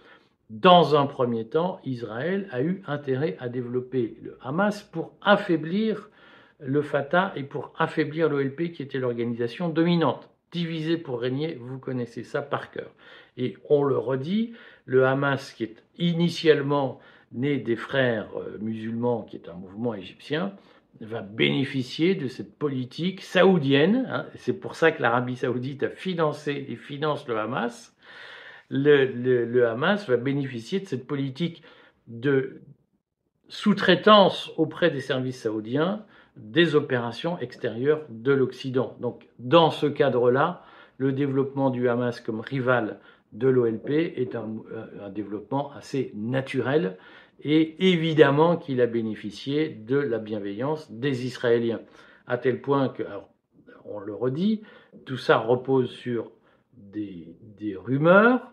dans 0.50 0.94
un 0.94 1.06
premier 1.06 1.46
temps, 1.46 1.80
Israël 1.84 2.48
a 2.50 2.62
eu 2.62 2.82
intérêt 2.86 3.36
à 3.40 3.48
développer 3.48 4.18
le 4.22 4.38
Hamas 4.42 4.82
pour 4.82 5.12
affaiblir 5.22 6.10
le 6.60 6.82
Fatah 6.82 7.32
et 7.36 7.44
pour 7.44 7.72
affaiblir 7.78 8.28
l'OLP 8.28 8.72
qui 8.72 8.82
était 8.82 8.98
l'organisation 8.98 9.68
dominante. 9.68 10.28
Divisé 10.52 10.96
pour 10.96 11.20
régner, 11.20 11.54
vous 11.54 11.78
connaissez 11.78 12.22
ça 12.22 12.42
par 12.42 12.70
cœur. 12.70 12.90
Et 13.36 13.56
on 13.68 13.82
le 13.82 13.98
redit, 13.98 14.52
le 14.84 15.06
Hamas 15.06 15.52
qui 15.52 15.64
est 15.64 15.82
initialement 15.98 17.00
né 17.32 17.56
des 17.56 17.76
frères 17.76 18.28
euh, 18.36 18.58
musulmans, 18.60 19.22
qui 19.22 19.36
est 19.36 19.48
un 19.48 19.54
mouvement 19.54 19.94
égyptien, 19.94 20.52
va 21.00 21.22
bénéficier 21.22 22.14
de 22.14 22.28
cette 22.28 22.56
politique 22.56 23.22
saoudienne. 23.22 24.06
Hein. 24.08 24.26
c'est 24.36 24.52
pour 24.52 24.76
ça 24.76 24.92
que 24.92 25.02
l'Arabie 25.02 25.36
saoudite 25.36 25.82
a 25.82 25.88
financé 25.88 26.66
et 26.68 26.76
finance 26.76 27.26
le 27.26 27.38
Hamas. 27.38 27.93
Le, 28.70 29.66
Hamas 29.66 30.08
va 30.08 30.16
bénéficier 30.16 30.80
de 30.80 30.86
cette 30.86 31.06
politique 31.06 31.62
de 32.06 32.60
sous-traitance 33.48 34.50
auprès 34.56 34.90
des 34.90 35.00
services 35.00 35.42
saoudiens 35.42 36.04
des 36.36 36.74
opérations 36.74 37.38
extérieures 37.38 38.04
de 38.08 38.32
l'Occident. 38.32 38.96
Donc, 39.00 39.28
dans 39.38 39.70
ce 39.70 39.86
cadre-là, 39.86 40.62
le 40.98 41.12
développement 41.12 41.70
du 41.70 41.88
Hamas 41.88 42.20
comme 42.20 42.40
rival 42.40 42.98
de 43.32 43.48
l'OLP 43.48 43.90
est 43.90 44.36
un, 44.36 44.48
développement 45.10 45.72
assez 45.72 46.12
naturel 46.14 46.96
et 47.42 47.90
évidemment 47.92 48.56
qu'il 48.56 48.80
a 48.80 48.86
bénéficié 48.86 49.68
de 49.68 49.96
la 49.96 50.18
bienveillance 50.18 50.90
des 50.90 51.26
Israéliens, 51.26 51.80
à 52.26 52.38
tel 52.38 52.60
point 52.60 52.88
que, 52.88 53.02
on 53.84 53.98
le 53.98 54.14
redit, 54.14 54.62
tout 55.04 55.16
ça 55.16 55.36
repose 55.36 55.90
sur 55.90 56.30
des, 56.92 57.76
rumeurs, 57.76 58.52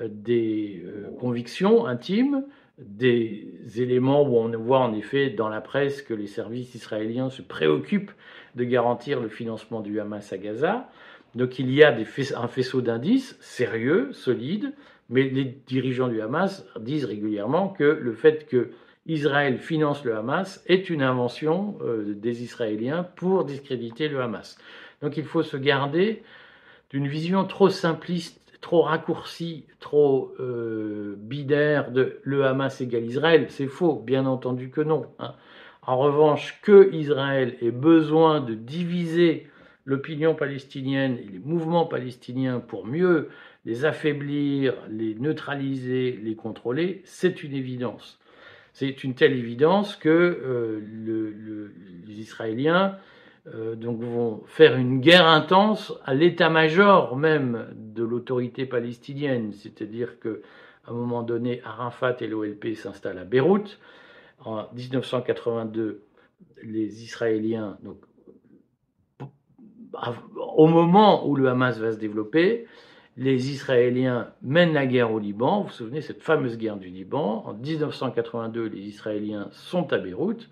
euh, 0.00 0.08
des 0.10 0.82
euh, 0.84 1.10
convictions 1.20 1.86
intimes, 1.86 2.44
des 2.78 3.54
éléments 3.76 4.22
où 4.22 4.36
on 4.36 4.50
voit 4.58 4.80
en 4.80 4.92
effet 4.92 5.30
dans 5.30 5.48
la 5.48 5.60
presse 5.60 6.02
que 6.02 6.12
les 6.12 6.26
services 6.26 6.74
israéliens 6.74 7.30
se 7.30 7.42
préoccupent 7.42 8.12
de 8.54 8.64
garantir 8.64 9.20
le 9.20 9.28
financement 9.28 9.80
du 9.80 9.98
Hamas 10.00 10.32
à 10.32 10.38
Gaza. 10.38 10.88
Donc 11.34 11.58
il 11.58 11.70
y 11.70 11.82
a 11.82 11.94
un 12.36 12.48
faisceau 12.48 12.80
d'indices 12.80 13.36
sérieux, 13.40 14.12
solides, 14.12 14.72
mais 15.08 15.22
les 15.22 15.44
dirigeants 15.44 16.08
du 16.08 16.20
Hamas 16.20 16.66
disent 16.80 17.04
régulièrement 17.04 17.68
que 17.68 17.84
le 17.84 18.12
fait 18.12 18.46
que 18.46 18.70
Israël 19.06 19.58
finance 19.58 20.04
le 20.04 20.16
Hamas 20.16 20.62
est 20.66 20.90
une 20.90 21.02
invention 21.02 21.78
euh, 21.82 22.14
des 22.14 22.42
Israéliens 22.42 23.04
pour 23.04 23.44
discréditer 23.44 24.08
le 24.08 24.20
Hamas. 24.20 24.58
Donc 25.00 25.16
il 25.16 25.24
faut 25.24 25.42
se 25.42 25.56
garder 25.56 26.22
d'une 26.90 27.08
vision 27.08 27.44
trop 27.44 27.68
simpliste, 27.68 28.40
trop 28.60 28.82
raccourcie, 28.82 29.64
trop 29.80 30.34
euh, 30.40 31.16
de 31.18 32.18
le 32.22 32.44
Hamas 32.44 32.80
égale 32.80 33.04
Israël. 33.04 33.46
C'est 33.48 33.66
faux, 33.66 34.02
bien 34.04 34.26
entendu 34.26 34.70
que 34.70 34.80
non. 34.80 35.06
Hein. 35.18 35.34
En 35.82 35.98
revanche, 35.98 36.60
que 36.62 36.92
Israël 36.92 37.56
ait 37.60 37.70
besoin 37.70 38.40
de 38.40 38.54
diviser 38.54 39.46
l'opinion 39.84 40.34
palestinienne 40.34 41.16
et 41.18 41.30
les 41.30 41.38
mouvements 41.38 41.86
palestiniens 41.86 42.58
pour 42.58 42.86
mieux 42.86 43.28
les 43.64 43.84
affaiblir, 43.84 44.74
les 44.90 45.14
neutraliser, 45.14 46.18
les 46.22 46.34
contrôler, 46.34 47.02
c'est 47.04 47.42
une 47.44 47.54
évidence. 47.54 48.18
C'est 48.72 49.04
une 49.04 49.14
telle 49.14 49.32
évidence 49.32 49.96
que 49.96 50.08
euh, 50.08 50.80
les 52.06 52.20
Israéliens 52.20 52.98
donc 53.76 54.00
vont 54.00 54.42
faire 54.46 54.76
une 54.76 55.00
guerre 55.00 55.26
intense 55.26 55.92
à 56.04 56.14
l'état-major 56.14 57.16
même 57.16 57.68
de 57.74 58.02
l'autorité 58.02 58.66
palestinienne, 58.66 59.52
c'est-à-dire 59.52 60.18
que 60.18 60.42
à 60.86 60.92
un 60.92 60.94
moment 60.94 61.22
donné, 61.22 61.60
Arafat 61.64 62.16
et 62.20 62.28
l'OLP 62.28 62.74
s'installent 62.74 63.18
à 63.18 63.24
Beyrouth. 63.24 63.78
En 64.44 64.66
1982, 64.72 66.02
les 66.62 67.02
Israéliens, 67.02 67.76
donc, 67.82 67.98
au 70.56 70.66
moment 70.66 71.26
où 71.26 71.34
le 71.34 71.48
Hamas 71.48 71.78
va 71.78 71.92
se 71.92 71.98
développer, 71.98 72.66
les 73.16 73.50
Israéliens 73.50 74.30
mènent 74.42 74.74
la 74.74 74.86
guerre 74.86 75.10
au 75.10 75.18
Liban. 75.18 75.62
Vous 75.62 75.68
vous 75.68 75.72
souvenez, 75.72 76.02
cette 76.02 76.22
fameuse 76.22 76.58
guerre 76.58 76.76
du 76.76 76.88
Liban? 76.88 77.44
En 77.46 77.54
1982, 77.54 78.66
les 78.66 78.82
Israéliens 78.82 79.48
sont 79.52 79.92
à 79.92 79.98
Beyrouth 79.98 80.48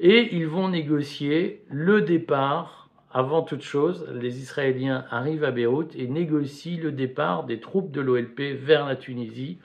et 0.00 0.34
ils 0.34 0.48
vont 0.48 0.68
négocier 0.68 1.62
le 1.68 2.00
départ. 2.00 2.88
Avant 3.12 3.42
toute 3.42 3.62
chose, 3.62 4.08
les 4.12 4.38
Israéliens 4.38 5.04
arrivent 5.10 5.44
à 5.44 5.50
Beyrouth 5.50 5.94
et 5.94 6.06
négocient 6.06 6.80
le 6.80 6.90
départ 6.90 7.44
des 7.44 7.60
troupes 7.60 7.90
de 7.90 8.00
l'OLP 8.00 8.40
vers 8.54 8.86
la 8.86 8.96
Tunisie 8.96 9.58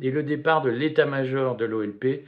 et 0.00 0.10
le 0.10 0.22
départ 0.22 0.62
de 0.62 0.70
l'état-major 0.70 1.56
de 1.56 1.64
l'OLP 1.64 2.24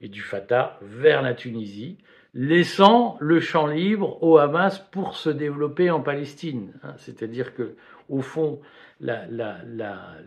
et 0.00 0.08
du 0.08 0.20
Fatah 0.20 0.78
vers 0.82 1.22
la 1.22 1.32
Tunisie, 1.32 1.96
laissant 2.34 3.16
le 3.20 3.40
champ 3.40 3.66
libre 3.66 4.22
au 4.22 4.36
Hamas 4.36 4.78
pour 4.90 5.16
se 5.16 5.30
développer 5.30 5.90
en 5.90 6.00
Palestine. 6.00 6.74
Hein, 6.82 6.92
c'est-à-dire 6.98 7.54
que, 7.54 7.76
au 8.10 8.20
fond, 8.20 8.60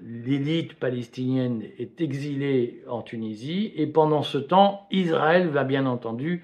l'élite 0.02 0.74
palestinienne 0.76 1.64
est 1.78 2.02
exilée 2.02 2.82
en 2.88 3.04
Tunisie 3.04 3.74
et 3.76 3.86
pendant 3.86 4.24
ce 4.24 4.40
temps, 4.40 4.88
Israël 4.92 5.50
va 5.50 5.64
bien 5.64 5.86
entendu 5.86 6.44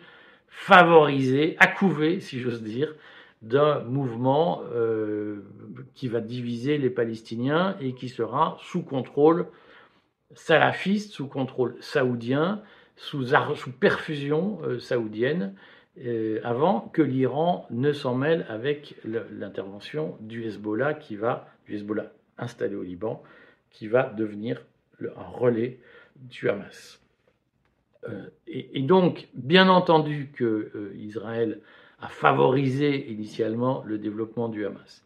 favoriser, 0.56 1.58
accouver, 1.60 2.22
si 2.22 2.40
j'ose 2.40 2.64
dire, 2.64 2.96
d'un 3.42 3.82
mouvement 3.82 4.64
euh, 4.74 5.44
qui 5.94 6.08
va 6.08 6.22
diviser 6.22 6.78
les 6.78 6.90
Palestiniens 6.90 7.76
et 7.82 7.94
qui 7.94 8.10
sera 8.10 8.58
sous 8.62 8.82
contrôle 8.82 9.48
salafiste 10.34 11.12
sous 11.12 11.28
contrôle 11.28 11.76
saoudien, 11.82 12.62
sous, 12.96 13.28
sous 13.56 13.72
perfusion 13.72 14.60
euh, 14.64 14.80
saoudienne, 14.80 15.56
euh, 16.04 16.40
avant 16.44 16.82
que 16.82 17.02
l'Iran 17.02 17.68
ne 17.70 17.92
s'en 17.92 18.16
mêle 18.16 18.46
avec 18.50 18.96
l'intervention 19.04 20.18
du 20.22 20.46
Hezbollah 20.46 20.94
qui 20.94 21.16
va, 21.16 21.48
du 21.68 21.76
Hezbollah 21.76 22.12
installé 22.38 22.76
au 22.76 22.84
Liban, 22.84 23.22
qui 23.70 23.88
va 23.88 24.04
devenir 24.04 24.62
un 25.02 25.28
relais 25.28 25.80
du 26.16 26.50
Hamas. 26.50 27.05
Euh, 28.10 28.26
et, 28.48 28.82
donc, 28.82 29.28
bien 29.34 29.68
entendu 29.70 30.30
que 30.34 30.94
Israël 30.98 31.60
a 32.00 32.08
favorisé 32.08 33.12
initialement 33.12 33.84
le 33.86 33.98
développement 33.98 34.48
du 34.50 34.66
Hamas. 34.66 35.04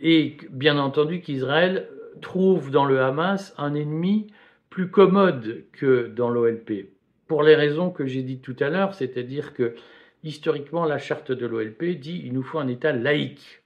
et 0.00 0.36
bien 0.50 0.78
entendu 0.78 1.20
qu'Israël 1.20 1.88
trouve 2.20 2.70
dans 2.70 2.84
le 2.84 3.00
Hamas 3.00 3.54
un 3.58 3.74
ennemi 3.74 4.28
plus 4.68 4.88
commode 4.90 5.64
que 5.72 6.06
dans 6.06 6.30
l'OLP, 6.30 6.90
pour 7.26 7.42
les 7.42 7.56
raisons 7.56 7.90
que 7.90 8.06
j'ai 8.06 8.22
dites 8.22 8.42
tout 8.42 8.56
à 8.60 8.70
l'heure, 8.70 8.94
c'est-à-dire 8.94 9.52
que 9.52 9.74
historiquement, 10.22 10.84
la 10.84 10.98
charte 10.98 11.32
de 11.32 11.46
l'OLP 11.46 11.84
dit 11.98 12.22
il 12.24 12.32
nous 12.32 12.42
faut 12.42 12.58
un 12.58 12.68
État 12.68 12.92
laïque. 12.92 13.59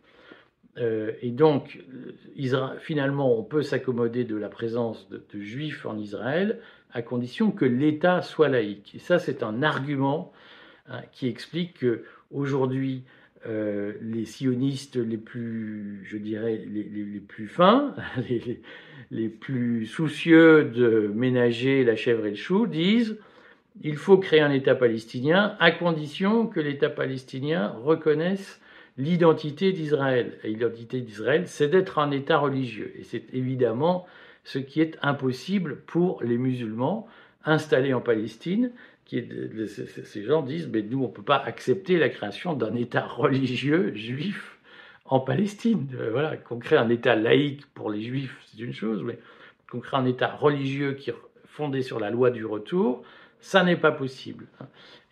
Euh, 0.79 1.13
et 1.23 1.31
donc, 1.31 1.79
finalement, 2.81 3.39
on 3.39 3.43
peut 3.43 3.63
s'accommoder 3.63 4.25
de 4.25 4.37
la 4.37 4.49
présence 4.49 5.09
de, 5.09 5.41
juifs 5.41 5.87
en 5.87 5.99
Israël 5.99 6.59
à 6.93 7.03
condition 7.03 7.51
que 7.51 7.65
l'État 7.65 8.23
soit 8.23 8.49
laïque. 8.49 8.93
Et 8.95 8.99
ça, 8.99 9.19
c'est 9.19 9.43
un 9.43 9.63
argument 9.63 10.33
hein, 10.89 11.01
qui 11.13 11.29
explique 11.29 11.79
que 11.79 12.05
aujourd'hui, 12.31 13.05
euh, 13.47 13.93
les 14.01 14.25
sionistes 14.25 14.97
les 14.97 15.19
plus, 15.19 16.05
je 16.05 16.17
dirais, 16.17 16.65
les, 16.67 17.21
plus 17.21 17.47
fins, 17.47 17.95
les, 19.11 19.29
plus 19.29 19.87
soucieux 19.87 20.65
de 20.65 21.11
ménager 21.15 21.85
la 21.85 21.95
chèvre 21.95 22.27
et 22.27 22.31
le 22.31 22.37
chou, 22.37 22.67
disent 22.67 23.19
il 23.83 23.97
faut 23.97 24.19
créer 24.19 24.41
un 24.41 24.53
État 24.53 24.75
palestinien 24.75 25.57
à 25.59 25.73
condition 25.73 26.47
que 26.47 26.61
l'État 26.61 26.91
palestinien 26.91 27.75
reconnaisse 27.83 28.61
l'identité 28.97 29.73
d'Israël. 29.73 30.39
Et 30.45 30.49
l'identité 30.49 31.01
d'Israël, 31.01 31.47
c'est 31.47 31.69
d'être 31.69 31.99
un 31.99 32.11
État 32.11 32.39
religieux. 32.39 32.93
Et 32.99 33.05
c'est 33.05 33.25
évidemment 33.33 34.07
ce 34.45 34.59
qui 34.59 34.81
est 34.81 34.99
impossible 35.03 35.81
pour 35.87 36.23
les 36.23 36.39
musulmans 36.39 37.09
installés 37.45 37.95
en 37.95 38.01
Palestine 38.01 38.71
qui 39.05 39.23
ces 40.05 40.25
gens 40.25 40.43
disent, 40.43 40.69
mais 40.73 40.83
nous, 40.83 41.01
on 41.01 41.09
ne 41.09 41.13
peut 41.13 41.23
pas 41.23 41.37
accepter 41.37 41.99
la 41.99 42.09
création 42.09 42.55
d'un 42.55 42.75
État 42.75 43.05
religieux 43.07 43.95
juif 43.95 44.59
en 45.05 45.21
Palestine. 45.21 45.89
Euh, 45.95 46.11
voilà, 46.11 46.37
qu'on 46.37 46.59
crée 46.59 46.77
un 46.77 46.89
État 46.89 47.15
laïque 47.15 47.67
pour 47.75 47.91
les 47.91 48.03
juifs, 48.03 48.37
c'est 48.47 48.63
une 48.63 48.73
chose, 48.73 49.03
mais 49.03 49.19
qu'on 49.71 49.81
crée 49.81 49.99
un 49.99 50.07
État 50.07 50.35
religieux 50.35 50.95
qui 50.95 51.11
est 51.11 51.15
fondé 51.45 51.83
sur 51.83 52.01
la 52.01 52.11
loi 52.11 52.31
du 52.31 52.47
retour, 52.47 53.03
ça 53.41 53.63
n'est 53.63 53.77
pas 53.77 53.93
possible. 53.93 54.47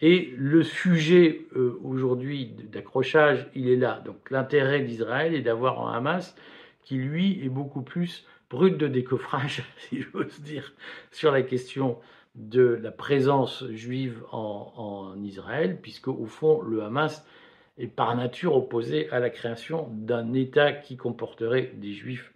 Et 0.02 0.35
le 0.37 0.64
sujet 0.64 1.47
euh, 1.54 1.78
aujourd'hui 1.85 2.47
d'accrochage, 2.73 3.47
il 3.54 3.68
est 3.68 3.76
là. 3.76 4.02
Donc 4.04 4.30
l'intérêt 4.32 4.80
d'Israël 4.80 5.32
est 5.32 5.42
d'avoir 5.42 5.87
un 5.87 5.97
Hamas 5.97 6.35
qui, 6.82 6.97
lui, 6.97 7.40
est 7.44 7.49
beaucoup 7.49 7.82
plus 7.82 8.26
brut 8.50 8.76
de 8.76 8.88
décoffrage, 8.88 9.62
si 9.78 10.02
j'ose 10.02 10.40
dire, 10.40 10.75
sur 11.12 11.30
la 11.30 11.42
question 11.42 11.99
de 12.35 12.80
la 12.82 12.90
présence 12.90 13.64
juive 13.71 14.25
en, 14.32 15.14
Israël, 15.23 15.78
puisque 15.80 16.08
au 16.08 16.26
fond, 16.26 16.62
le 16.62 16.82
Hamas 16.82 17.25
est 17.78 17.86
par 17.86 18.17
nature 18.17 18.56
opposé 18.56 19.08
à 19.10 19.21
la 19.21 19.30
création 19.30 19.88
d'un 19.93 20.32
État 20.32 20.73
qui 20.73 20.97
comporterait 20.97 21.73
des 21.76 21.93
juifs 21.93 22.32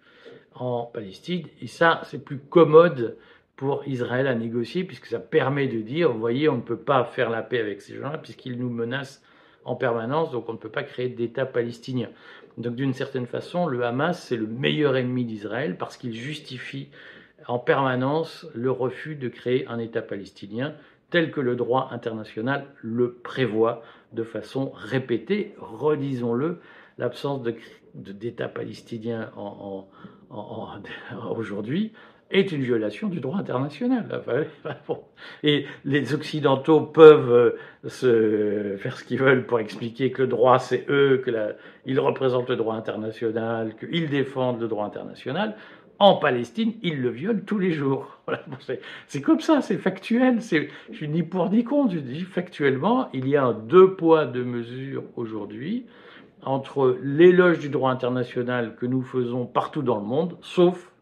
en 0.55 0.85
Palestine. 0.85 1.47
Et 1.61 1.67
ça, 1.67 2.03
c'est 2.05 2.25
plus 2.25 2.39
commode 2.39 3.17
pour 3.57 3.89
Israël 3.89 4.27
à 4.27 4.35
négocier, 4.35 4.85
puisque 4.85 5.07
ça 5.07 5.19
permet 5.19 5.67
de 5.67 5.81
dire, 5.81 6.13
vous 6.13 6.21
voyez, 6.21 6.49
on 6.49 6.57
ne 6.57 6.63
peut 6.63 6.77
pas 6.77 7.05
faire 7.05 7.31
la 7.31 7.43
paix 7.43 7.59
avec 7.59 7.81
ces 7.81 7.97
gens-là, 7.97 8.19
puisqu'ils 8.19 8.59
nous 8.59 8.69
menacent 8.69 9.23
en 9.65 9.75
permanence, 9.75 10.31
donc 10.31 10.49
on 10.49 10.53
ne 10.53 10.59
peut 10.59 10.69
pas 10.69 10.83
créer 10.83 11.09
d'État 11.09 11.47
palestinien. 11.47 12.09
Donc 12.59 12.77
d'une 12.77 12.93
certaine 12.93 13.27
façon, 13.27 13.67
le 13.67 13.85
Hamas, 13.85 14.23
c'est 14.23 14.37
le 14.37 14.47
meilleur 14.47 14.97
ennemi 14.97 15.25
d'Israël, 15.25 15.77
parce 15.77 15.97
qu'il 15.97 16.15
justifie 16.15 16.89
en 17.49 17.59
permanence 17.59 18.47
le 18.55 18.71
refus 18.71 19.17
de 19.17 19.29
créer 19.29 19.67
un 19.69 19.79
État 19.79 20.03
palestinien 20.03 20.75
tel 21.11 21.31
que 21.31 21.41
le 21.41 21.57
droit 21.57 21.89
international 21.93 22.67
le 22.83 23.15
prévoit 23.15 23.83
de 24.13 24.23
façon 24.23 24.71
répétée. 24.75 25.55
Redisons-le, 25.59 26.61
l'absence 26.99 27.43
d'État 27.95 28.49
palestinien 28.49 29.31
aujourd'hui 31.31 31.93
est 32.31 32.53
une 32.53 32.63
violation 32.63 33.09
du 33.09 33.21
droit 33.21 33.39
international. 33.39 34.23
Et 35.43 35.67
les 35.85 36.15
Occidentaux 36.15 36.81
peuvent 36.81 37.33
euh, 37.33 37.89
se 37.89 38.77
faire 38.79 38.99
ce 38.99 39.05
qu'ils 39.05 39.19
veulent 39.19 39.47
pour 39.47 39.61
expliquer 39.61 40.11
que 40.11 40.23
le 40.23 40.29
droit, 40.29 40.59
c'est 40.59 40.87
eux, 40.89 41.23
qu'ils 41.85 42.01
représentent 42.01 42.51
le 42.51 42.57
droit 42.57 42.75
international, 42.75 43.75
qu'ils 43.79 44.09
défendent 44.09 44.61
le 44.61 44.69
droit 44.69 44.87
international 44.87 45.57
en 45.99 46.17
Palestine, 46.17 46.75
ils 46.83 47.01
le 47.01 47.09
violent 47.09 47.41
tous 47.47 47.59
les 47.59 47.73
jours. 47.73 48.19
c'est 49.07 49.21
comme 49.21 49.41
ça, 49.41 49.63
c'est 49.63 49.79
factuel. 49.79 50.41
Je 50.41 50.95
suis 50.95 51.09
ni 51.09 51.23
pour 51.23 51.49
ni 51.51 51.65
contre. 51.65 51.95
Je 51.95 52.01
dis 52.01 52.21
factuellement, 52.21 53.09
il 53.15 53.29
y 53.29 53.37
a 53.37 53.45
un 53.45 53.53
deux 53.55 53.95
poids, 53.95 54.27
deux 54.27 54.45
mesures 54.45 55.05
aujourd'hui 55.17 55.87
entre 56.43 56.99
l'éloge 57.03 57.59
du 57.59 57.69
droit 57.71 57.91
international 57.91 58.77
que 58.77 58.87
nous 58.87 59.03
faisons 59.03 59.47
partout 59.47 59.83
dans 59.83 59.99
le 59.99 60.05
monde, 60.05 60.37
sauf 60.43 60.93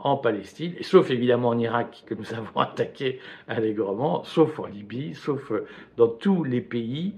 en 0.00 0.16
Palestine, 0.16 0.74
sauf 0.80 1.10
évidemment 1.10 1.48
en 1.48 1.58
Irak 1.58 2.04
que 2.06 2.14
nous 2.14 2.34
avons 2.34 2.60
attaqué 2.60 3.20
allègrement, 3.48 4.24
sauf 4.24 4.58
en 4.58 4.66
Libye, 4.66 5.14
sauf 5.14 5.52
dans 5.96 6.08
tous 6.08 6.44
les 6.44 6.60
pays 6.60 7.14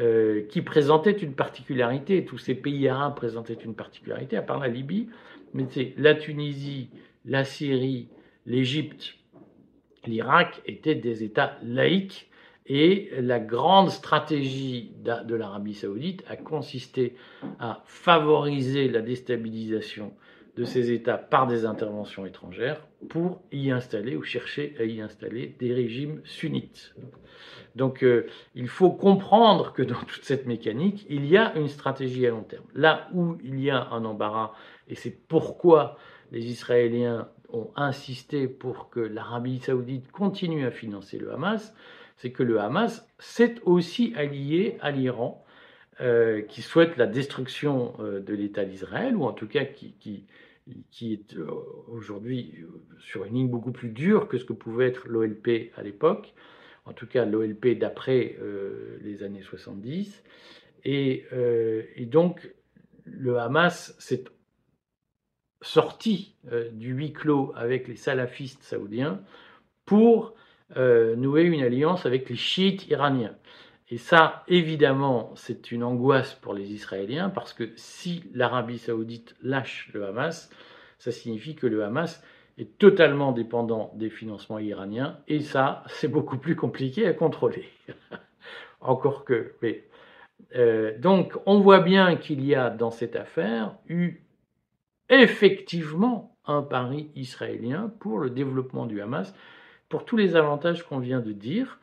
euh, 0.00 0.42
qui 0.48 0.62
présentaient 0.62 1.12
une 1.12 1.34
particularité. 1.34 2.24
Tous 2.24 2.38
ces 2.38 2.54
pays 2.54 2.88
arabes 2.88 3.14
présentaient 3.14 3.54
une 3.54 3.74
particularité, 3.74 4.36
à 4.36 4.42
part 4.42 4.58
la 4.58 4.68
Libye 4.68 5.08
mais 5.54 5.66
c'est 5.70 5.94
la 5.96 6.14
Tunisie, 6.14 6.90
la 7.24 7.44
Syrie, 7.44 8.08
l'Égypte, 8.44 9.14
l'Irak 10.04 10.60
étaient 10.66 10.96
des 10.96 11.22
États 11.22 11.56
laïques 11.62 12.28
et 12.66 13.10
la 13.18 13.38
grande 13.38 13.90
stratégie 13.90 14.92
de 15.02 15.34
l'Arabie 15.34 15.74
saoudite 15.74 16.24
a 16.28 16.36
consisté 16.36 17.14
à 17.58 17.82
favoriser 17.86 18.88
la 18.88 19.00
déstabilisation 19.00 20.12
de 20.56 20.64
ces 20.64 20.92
États 20.92 21.18
par 21.18 21.46
des 21.46 21.66
interventions 21.66 22.26
étrangères 22.26 22.86
pour 23.08 23.42
y 23.50 23.70
installer 23.70 24.16
ou 24.16 24.22
chercher 24.22 24.74
à 24.78 24.84
y 24.84 25.00
installer 25.00 25.56
des 25.58 25.72
régimes 25.72 26.20
sunnites. 26.24 26.94
Donc 27.74 28.04
euh, 28.04 28.26
il 28.54 28.68
faut 28.68 28.90
comprendre 28.90 29.72
que 29.72 29.82
dans 29.82 30.02
toute 30.04 30.24
cette 30.24 30.46
mécanique, 30.46 31.06
il 31.10 31.26
y 31.26 31.36
a 31.36 31.56
une 31.56 31.68
stratégie 31.68 32.26
à 32.26 32.30
long 32.30 32.44
terme. 32.44 32.64
Là 32.74 33.08
où 33.12 33.36
il 33.42 33.60
y 33.60 33.70
a 33.70 33.88
un 33.90 34.04
embarras, 34.04 34.52
et 34.88 34.94
c'est 34.94 35.10
pourquoi 35.26 35.96
les 36.30 36.46
Israéliens 36.46 37.28
ont 37.52 37.70
insisté 37.76 38.48
pour 38.48 38.90
que 38.90 39.00
l'Arabie 39.00 39.58
saoudite 39.58 40.10
continue 40.12 40.66
à 40.66 40.70
financer 40.70 41.18
le 41.18 41.32
Hamas, 41.32 41.74
c'est 42.16 42.30
que 42.30 42.42
le 42.42 42.60
Hamas 42.60 43.08
s'est 43.18 43.56
aussi 43.64 44.12
allié 44.16 44.76
à 44.80 44.90
l'Iran, 44.90 45.44
euh, 46.00 46.42
qui 46.42 46.62
souhaite 46.62 46.96
la 46.96 47.06
destruction 47.06 47.94
euh, 48.00 48.20
de 48.20 48.34
l'État 48.34 48.64
d'Israël, 48.64 49.16
ou 49.16 49.24
en 49.24 49.32
tout 49.32 49.46
cas 49.46 49.64
qui, 49.64 49.94
qui 50.00 50.24
est 51.02 51.36
aujourd'hui 51.88 52.64
sur 52.98 53.24
une 53.24 53.34
ligne 53.34 53.48
beaucoup 53.48 53.72
plus 53.72 53.90
dure 53.90 54.28
que 54.28 54.38
ce 54.38 54.44
que 54.44 54.52
pouvait 54.52 54.86
être 54.86 55.08
l'OLP 55.08 55.72
à 55.76 55.82
l'époque 55.82 56.34
en 56.86 56.92
tout 56.92 57.06
cas 57.06 57.24
l'OLP 57.24 57.78
d'après 57.78 58.36
euh, 58.40 58.98
les 59.02 59.22
années 59.22 59.42
70. 59.42 60.22
Euh, 60.86 61.82
et, 61.96 62.06
donc 62.06 62.50
le 63.04 63.38
Hamas 63.38 63.94
s'est 63.98 64.24
sorti 65.62 66.36
euh, 66.52 66.70
du 66.70 66.92
huis 66.92 67.12
clos 67.12 67.52
avec 67.56 67.88
les 67.88 67.96
salafistes 67.96 68.62
saoudiens 68.62 69.22
pour 69.86 70.34
nouer 70.76 71.42
une 71.42 71.62
alliance 71.62 72.04
avec 72.04 72.28
les 72.28 72.34
chiites 72.34 72.88
iraniens. 72.88 73.36
Et 73.94 73.98
ça, 73.98 74.42
évidemment, 74.48 75.30
c'est 75.36 75.70
une 75.70 75.84
angoisse 75.84 76.34
pour 76.34 76.52
les 76.52 76.72
Israéliens 76.72 77.30
parce 77.30 77.52
que 77.52 77.70
si 77.76 78.24
l'Arabie 78.34 78.80
saoudite 78.80 79.36
lâche 79.40 79.88
le 79.94 80.04
Hamas, 80.04 80.50
ça 80.98 81.12
signifie 81.12 81.54
que 81.54 81.68
le 81.68 81.84
Hamas 81.84 82.20
est 82.58 82.76
totalement 82.76 83.30
dépendant 83.30 83.92
des 83.94 84.10
financements 84.10 84.58
iraniens, 84.58 85.20
et 85.28 85.38
ça, 85.38 85.84
c'est 85.86 86.08
beaucoup 86.08 86.38
plus 86.38 86.56
compliqué 86.56 87.06
à 87.06 87.12
contrôler. 87.12 87.68
Encore 88.80 89.24
que, 89.24 89.52
mais, 89.62 89.84
euh, 90.56 90.98
donc, 90.98 91.34
on 91.46 91.60
voit 91.60 91.78
bien 91.78 92.16
qu'il 92.16 92.44
y 92.44 92.56
a 92.56 92.70
dans 92.70 92.90
cette 92.90 93.14
affaire 93.14 93.76
eu 93.86 94.24
effectivement 95.08 96.36
un 96.46 96.62
pari 96.62 97.12
israélien 97.14 97.92
pour 98.00 98.18
le 98.18 98.30
développement 98.30 98.86
du 98.86 99.00
Hamas, 99.00 99.36
pour 99.88 100.04
tous 100.04 100.16
les 100.16 100.34
avantages 100.34 100.82
qu'on 100.82 100.98
vient 100.98 101.20
de 101.20 101.30
dire. 101.30 101.78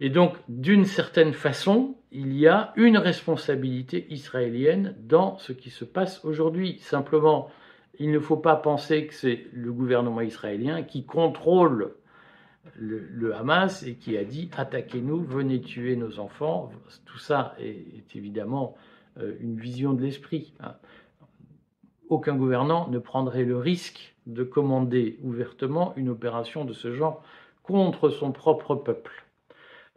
Et 0.00 0.10
donc, 0.10 0.36
d'une 0.48 0.84
certaine 0.84 1.32
façon, 1.32 1.96
il 2.12 2.32
y 2.36 2.46
a 2.46 2.72
une 2.76 2.98
responsabilité 2.98 4.06
israélienne 4.10 4.94
dans 5.00 5.38
ce 5.38 5.52
qui 5.52 5.70
se 5.70 5.84
passe 5.84 6.24
aujourd'hui. 6.24 6.78
Simplement, 6.80 7.50
il 7.98 8.12
ne 8.12 8.20
faut 8.20 8.36
pas 8.36 8.56
penser 8.56 9.08
que 9.08 9.14
c'est 9.14 9.46
le 9.52 9.72
gouvernement 9.72 10.20
israélien 10.20 10.82
qui 10.82 11.04
contrôle 11.04 11.94
le, 12.76 13.34
Hamas 13.34 13.82
et 13.82 13.94
qui 13.94 14.16
a 14.16 14.24
dit 14.24 14.50
attaquez-nous, 14.56 15.22
venez 15.22 15.60
tuer 15.60 15.96
nos 15.96 16.20
enfants. 16.20 16.70
Tout 17.06 17.18
ça 17.18 17.54
est, 17.58 18.14
évidemment 18.14 18.76
euh, 19.18 19.34
une 19.40 19.58
vision 19.58 19.94
de 19.94 20.02
l'esprit. 20.02 20.54
Hein. 20.60 20.74
Aucun 22.08 22.36
gouvernant 22.36 22.88
ne 22.88 22.98
prendrait 22.98 23.44
le 23.44 23.58
risque 23.58 24.14
de 24.26 24.44
commander 24.44 25.18
ouvertement 25.22 25.92
une 25.96 26.08
opération 26.08 26.64
de 26.64 26.72
ce 26.72 26.92
genre 26.92 27.22
contre 27.62 28.10
son 28.10 28.32
propre 28.32 28.74
peuple. 28.76 29.27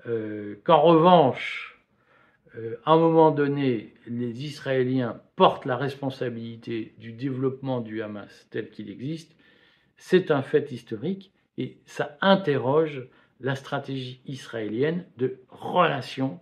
Euh, 0.08 0.56
qu'en 0.64 0.82
revanche, 0.82 1.80
euh, 2.56 2.78
à 2.86 2.94
un 2.94 2.98
moment 2.98 3.32
donné, 3.32 3.94
les 4.08 4.46
Israéliens 4.46 5.22
portent 5.36 5.66
la 5.66 5.78
responsabilité 5.78 6.96
du 6.98 7.14
développement 7.14 7.82
du 7.82 8.02
Hamas 8.02 8.48
tel 8.50 8.70
qu'il 8.70 8.90
existe, 8.90 9.36
c'est 9.98 10.32
un 10.32 10.42
fait 10.42 10.72
historique 10.72 11.32
et 11.58 11.78
ça 11.86 12.18
interroge 12.22 13.08
la 13.40 13.56
stratégie 13.56 14.22
israélienne 14.26 15.06
de 15.18 15.40
relation 15.50 16.40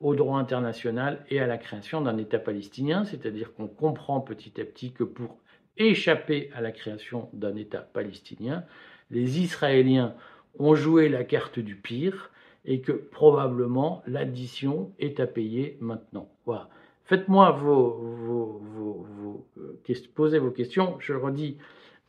au 0.00 0.14
droit 0.14 0.38
international 0.38 1.24
et 1.30 1.40
à 1.40 1.46
la 1.46 1.58
création 1.58 2.00
d'un 2.00 2.18
État 2.18 2.38
palestinien, 2.38 3.04
c'est-à-dire 3.04 3.54
qu'on 3.54 3.68
comprend 3.68 4.20
petit 4.20 4.60
à 4.60 4.64
petit 4.64 4.92
que 4.92 5.04
pour 5.04 5.38
échapper 5.78 6.50
à 6.54 6.60
la 6.60 6.72
création 6.72 7.30
d'un 7.32 7.56
État 7.56 7.80
palestinien, 7.80 8.64
les 9.10 9.40
Israéliens 9.40 10.14
ont 10.58 10.74
joué 10.74 11.08
la 11.08 11.24
carte 11.24 11.58
du 11.58 11.76
pire 11.76 12.30
et 12.66 12.80
que 12.80 12.92
probablement 12.92 14.02
l'addition 14.06 14.92
est 14.98 15.20
à 15.20 15.26
payer 15.26 15.78
maintenant. 15.80 16.28
Voilà. 16.44 16.68
Faites-moi 17.04 17.52
vos, 17.52 17.90
vos, 17.90 18.60
vos, 18.74 19.46
euh, 19.58 19.94
posez 20.14 20.40
vos 20.40 20.50
questions. 20.50 20.96
Je 20.98 21.14
redis, 21.14 21.56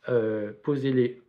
euh, 0.08 0.52
posez-les 0.64 1.22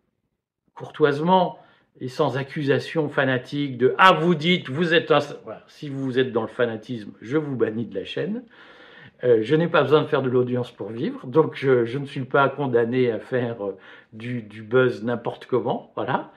courtoisement 0.74 1.60
et 2.00 2.08
sans 2.08 2.38
accusation 2.38 3.10
fanatique 3.10 3.78
de 3.78 3.94
ah 3.98 4.14
vous 4.14 4.34
dites 4.34 4.70
vous 4.70 4.94
êtes 4.94 5.12
un 5.12 5.20
si 5.68 5.90
vous 5.90 6.18
êtes 6.18 6.32
dans 6.32 6.44
le 6.44 6.48
fanatisme 6.48 7.12
je 7.22 7.38
vous 7.38 7.58
bannis 7.58 7.86
de 7.86 7.96
la 7.96 8.06
chaîne 8.06 8.44
euh, 9.24 9.40
je 9.42 9.54
n'ai 9.56 9.68
pas 9.68 9.82
besoin 9.82 10.02
de 10.02 10.08
faire 10.08 10.22
de 10.22 10.30
l'audience 10.30 10.72
pour 10.72 10.90
vivre 10.90 11.26
donc 11.28 11.56
je, 11.56 11.98
ne 11.98 12.06
suis 12.06 12.24
pas 12.24 12.48
condamné 12.48 13.12
à 13.12 13.20
faire 13.20 13.66
euh, 13.66 13.78
du, 14.14 14.42
buzz 14.62 15.04
n'importe 15.04 15.46
comment 15.46 15.92
voilà. 15.96 16.32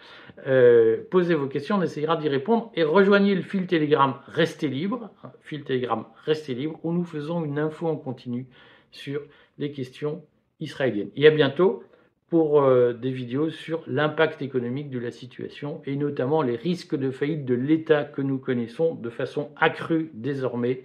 Euh, 0.48 0.98
posez 1.10 1.34
vos 1.34 1.46
questions 1.46 1.76
on 1.76 1.82
essayera 1.82 2.16
d'y 2.16 2.28
répondre 2.28 2.72
et 2.74 2.82
rejoignez 2.82 3.36
le 3.36 3.42
fil 3.42 3.66
Telegram 3.66 4.16
restez 4.26 4.68
libre 4.68 5.10
fil 5.42 5.62
Telegram 5.62 6.06
restez 6.24 6.54
libre 6.54 6.80
où 6.82 6.92
nous 6.92 7.04
faisons 7.04 7.44
une 7.44 7.58
info 7.60 7.86
en 7.86 7.96
continu 7.96 8.46
sur 8.90 9.22
les 9.58 9.72
questions 9.72 10.22
israéliennes. 10.60 11.10
Et 11.16 11.26
à 11.26 11.30
bientôt 11.30 11.84
pour 12.28 12.66
des 12.94 13.10
vidéos 13.10 13.50
sur 13.50 13.82
l'impact 13.86 14.40
économique 14.40 14.88
de 14.90 14.98
la 14.98 15.10
situation 15.10 15.82
et 15.84 15.96
notamment 15.96 16.40
les 16.40 16.56
risques 16.56 16.96
de 16.96 17.10
faillite 17.10 17.44
de 17.44 17.54
l'État 17.54 18.04
que 18.04 18.22
nous 18.22 18.38
connaissons 18.38 18.94
de 18.94 19.10
façon 19.10 19.50
accrue 19.56 20.10
désormais 20.14 20.82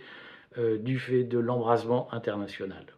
du 0.58 1.00
fait 1.00 1.24
de 1.24 1.40
l'embrasement 1.40 2.12
international. 2.14 2.97